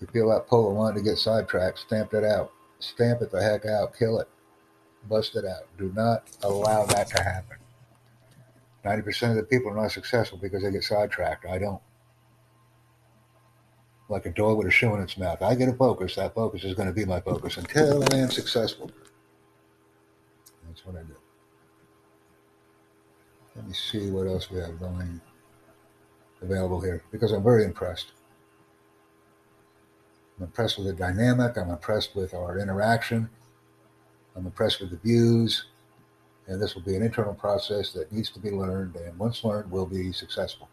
You 0.00 0.06
feel 0.08 0.28
that 0.30 0.46
pull 0.46 0.68
and 0.68 0.76
want 0.76 0.96
to 0.96 1.02
get 1.02 1.16
sidetracked. 1.16 1.78
Stamp 1.78 2.12
it 2.12 2.24
out. 2.24 2.52
Stamp 2.80 3.22
it 3.22 3.30
the 3.30 3.42
heck 3.42 3.64
out. 3.64 3.96
Kill 3.96 4.18
it. 4.18 4.28
Bust 5.08 5.36
it 5.36 5.44
out. 5.44 5.66
Do 5.78 5.92
not 5.94 6.28
allow 6.42 6.84
that 6.86 7.08
to 7.08 7.22
happen. 7.22 7.56
90% 8.84 9.30
of 9.30 9.36
the 9.36 9.42
people 9.44 9.70
are 9.70 9.76
not 9.76 9.92
successful 9.92 10.38
because 10.38 10.62
they 10.62 10.70
get 10.70 10.82
sidetracked. 10.82 11.46
I 11.46 11.58
don't. 11.58 11.80
Like 14.08 14.26
a 14.26 14.30
dog 14.30 14.58
with 14.58 14.66
a 14.66 14.70
shoe 14.70 14.94
in 14.94 15.02
its 15.02 15.16
mouth. 15.16 15.40
I 15.40 15.54
get 15.54 15.68
a 15.68 15.72
focus. 15.72 16.16
That 16.16 16.34
focus 16.34 16.64
is 16.64 16.74
going 16.74 16.88
to 16.88 16.94
be 16.94 17.04
my 17.04 17.20
focus 17.20 17.56
until 17.56 18.02
I 18.12 18.18
am 18.18 18.30
successful. 18.30 18.90
That's 20.66 20.84
what 20.84 20.96
I 20.96 21.02
do. 21.02 21.16
Let 23.54 23.68
me 23.68 23.74
see 23.74 24.10
what 24.10 24.26
else 24.26 24.50
we 24.50 24.58
have 24.58 24.78
going 24.80 25.20
available 26.40 26.80
here 26.80 27.02
because 27.12 27.32
I'm 27.32 27.42
very 27.42 27.64
impressed. 27.64 28.12
I'm 30.38 30.44
impressed 30.44 30.78
with 30.78 30.86
the 30.88 30.92
dynamic. 30.92 31.56
I'm 31.56 31.70
impressed 31.70 32.16
with 32.16 32.34
our 32.34 32.58
interaction. 32.58 33.28
I'm 34.34 34.46
impressed 34.46 34.80
with 34.80 34.90
the 34.90 34.96
views. 34.96 35.66
And 36.48 36.60
this 36.60 36.74
will 36.74 36.82
be 36.82 36.96
an 36.96 37.02
internal 37.02 37.34
process 37.34 37.92
that 37.92 38.12
needs 38.12 38.30
to 38.30 38.40
be 38.40 38.50
learned. 38.50 38.96
And 38.96 39.18
once 39.18 39.44
learned, 39.44 39.70
we'll 39.70 39.86
be 39.86 40.12
successful. 40.12 40.68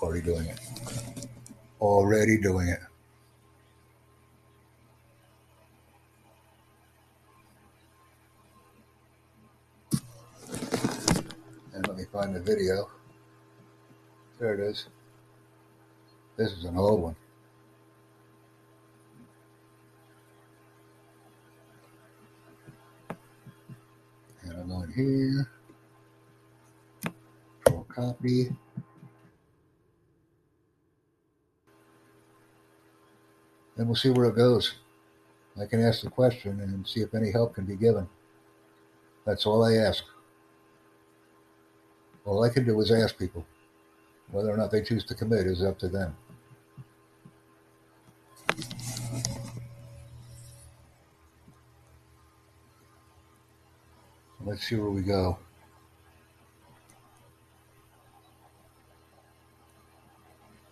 Already 0.00 0.22
doing 0.22 0.46
it. 0.46 0.58
Already 1.80 2.38
doing 2.38 2.68
it. 2.68 2.80
And 11.74 11.86
let 11.86 11.96
me 11.96 12.04
find 12.12 12.34
the 12.34 12.40
video. 12.40 12.90
There 14.38 14.54
it 14.54 14.60
is. 14.60 14.88
This 16.36 16.50
is 16.52 16.64
an 16.64 16.76
old 16.76 17.00
one. 17.00 17.16
And 24.42 24.52
I'm 24.52 24.68
going 24.68 24.81
here. 24.92 25.50
Control 27.64 27.86
copy. 27.88 28.50
And 33.76 33.86
we'll 33.86 33.96
see 33.96 34.10
where 34.10 34.26
it 34.26 34.36
goes. 34.36 34.74
I 35.60 35.66
can 35.66 35.82
ask 35.82 36.02
the 36.02 36.10
question 36.10 36.60
and 36.60 36.86
see 36.86 37.00
if 37.00 37.14
any 37.14 37.30
help 37.30 37.54
can 37.54 37.64
be 37.64 37.76
given. 37.76 38.08
That's 39.26 39.46
all 39.46 39.64
I 39.64 39.74
ask. 39.74 40.04
All 42.24 42.42
I 42.42 42.48
can 42.48 42.64
do 42.64 42.80
is 42.80 42.90
ask 42.90 43.18
people. 43.18 43.44
Whether 44.30 44.50
or 44.50 44.56
not 44.56 44.70
they 44.70 44.82
choose 44.82 45.04
to 45.06 45.14
commit 45.14 45.46
is 45.46 45.62
up 45.62 45.78
to 45.80 45.88
them. 45.88 46.16
Let's 54.52 54.68
see 54.68 54.76
where 54.76 54.90
we 54.90 55.00
go. 55.00 55.38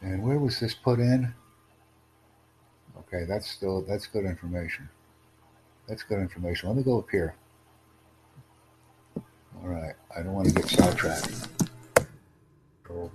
And 0.02 0.22
where 0.22 0.38
was 0.38 0.60
this 0.60 0.74
put 0.74 0.98
in? 0.98 1.32
Okay, 2.98 3.24
that's 3.26 3.48
still 3.48 3.80
that's 3.80 4.06
good 4.06 4.26
information. 4.26 4.86
That's 5.88 6.02
good 6.02 6.18
information. 6.18 6.68
Let 6.68 6.76
me 6.76 6.82
go 6.82 6.98
up 6.98 7.08
here. 7.10 7.34
All 9.16 9.68
right, 9.70 9.94
I 10.14 10.22
don't 10.22 10.34
want 10.34 10.48
to 10.48 10.54
get 10.54 10.68
sidetracked. 10.68 11.48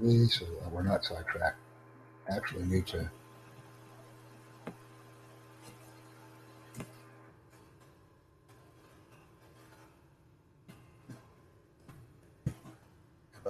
V, 0.01 0.25
so 0.25 0.47
we're 0.71 0.81
not 0.81 1.05
sidetracked. 1.05 1.59
Actually, 2.27 2.63
need 2.63 2.87
to. 2.87 3.07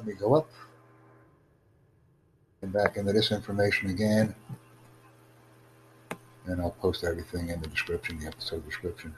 Let 0.05 0.13
me 0.13 0.19
go 0.19 0.35
up 0.35 0.47
and 2.61 2.71
back 2.71 2.95
into 2.95 3.11
this 3.11 3.31
information 3.31 3.89
again. 3.89 4.35
And 6.45 6.61
I'll 6.61 6.69
post 6.69 7.03
everything 7.03 7.49
in 7.49 7.59
the 7.59 7.67
description, 7.67 8.19
the 8.19 8.27
episode 8.27 8.63
description. 8.65 9.15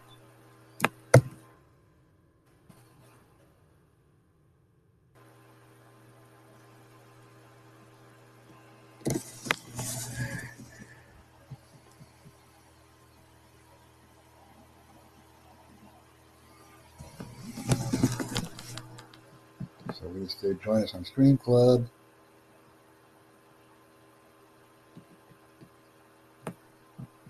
So 19.94 20.08
we 20.14 20.28
to 20.28 20.57
join 20.68 20.84
us 20.84 20.94
on 20.94 21.06
Stream 21.06 21.38
Club. 21.38 21.88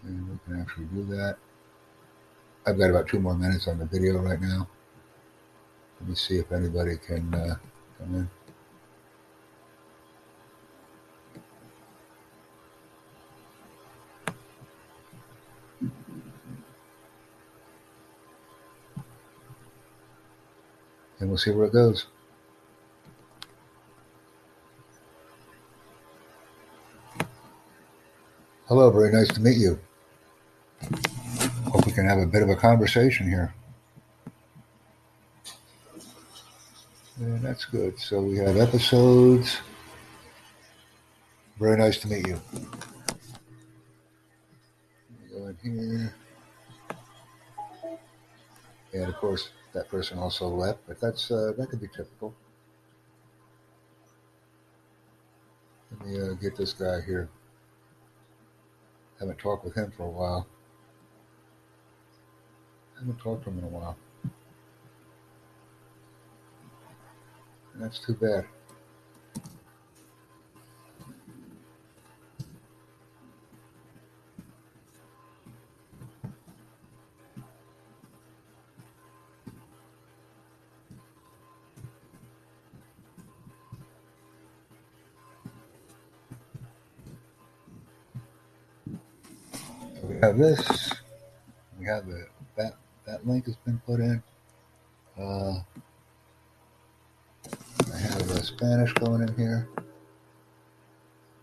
And 0.03 0.27
we 0.27 0.39
can 0.43 0.59
actually 0.59 0.85
do 0.85 1.05
that. 1.15 1.37
I've 2.65 2.79
got 2.79 2.89
about 2.89 3.07
two 3.07 3.19
more 3.19 3.35
minutes 3.35 3.67
on 3.67 3.77
the 3.77 3.85
video 3.85 4.17
right 4.17 4.41
now. 4.41 4.67
Let 5.99 6.09
me 6.09 6.15
see 6.15 6.37
if 6.37 6.51
anybody 6.51 6.97
can 6.97 7.31
uh, 7.31 7.55
come 7.99 8.15
in. 8.15 8.29
And 21.19 21.29
we'll 21.29 21.37
see 21.37 21.51
where 21.51 21.67
it 21.67 21.73
goes. 21.73 22.07
Hello, 28.77 28.91
very 28.91 29.11
nice 29.11 29.27
to 29.29 29.41
meet 29.41 29.57
you. 29.57 29.79
Hope 31.65 31.87
we 31.87 31.91
can 31.91 32.07
have 32.07 32.19
a 32.19 32.27
bit 32.27 32.43
of 32.43 32.49
a 32.49 32.55
conversation 32.55 33.27
here. 33.27 33.51
That's 37.17 37.65
good. 37.65 37.97
So 37.97 38.21
we 38.21 38.37
have 38.37 38.55
episodes. 38.57 39.57
Very 41.57 41.75
nice 41.75 41.97
to 42.01 42.07
meet 42.07 42.27
you. 42.27 42.39
Go 45.31 45.47
in 45.47 45.57
here. 45.63 46.15
And 48.93 49.05
of 49.05 49.15
course, 49.15 49.49
that 49.73 49.89
person 49.89 50.19
also 50.19 50.47
left, 50.49 50.81
but 50.87 51.01
that's 51.01 51.31
uh, 51.31 51.53
that 51.57 51.71
could 51.71 51.81
be 51.81 51.87
typical. 51.87 52.31
Let 55.89 56.07
me 56.07 56.21
uh, 56.21 56.33
get 56.33 56.55
this 56.55 56.73
guy 56.73 57.01
here. 57.03 57.27
Haven't 59.19 59.39
talked 59.39 59.65
with 59.65 59.75
him 59.75 59.91
for 59.95 60.03
a 60.03 60.09
while. 60.09 60.47
Haven't 62.99 63.19
talked 63.19 63.43
to 63.43 63.49
him 63.49 63.59
in 63.59 63.63
a 63.63 63.67
while. 63.67 63.97
And 67.73 67.83
that's 67.83 67.99
too 67.99 68.13
bad. 68.13 68.45
This. 90.37 90.93
We 91.79 91.85
have 91.87 92.05
the 92.05 92.27
that 92.55 92.73
that 93.05 93.27
link 93.27 93.45
has 93.45 93.55
been 93.57 93.81
put 93.85 93.99
in. 93.99 94.21
Uh, 95.19 95.59
I 97.93 97.97
have 97.97 98.29
uh, 98.31 98.41
Spanish 98.41 98.93
going 98.93 99.21
in 99.21 99.35
here. 99.35 99.67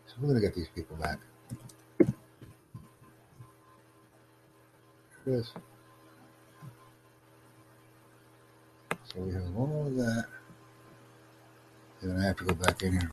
So 0.06 0.14
we're 0.20 0.28
gonna 0.28 0.40
get 0.40 0.54
these 0.54 0.68
people 0.74 0.96
back. 0.96 1.18
Here 5.24 5.34
it 5.34 5.38
is. 5.38 5.52
So 9.04 9.20
we 9.20 9.32
have 9.32 9.56
all 9.56 9.86
of 9.86 9.96
that. 9.96 10.26
Then 12.02 12.20
I 12.20 12.26
have 12.26 12.36
to 12.36 12.44
go 12.44 12.54
back 12.54 12.82
in 12.82 12.92
here. 12.92 13.12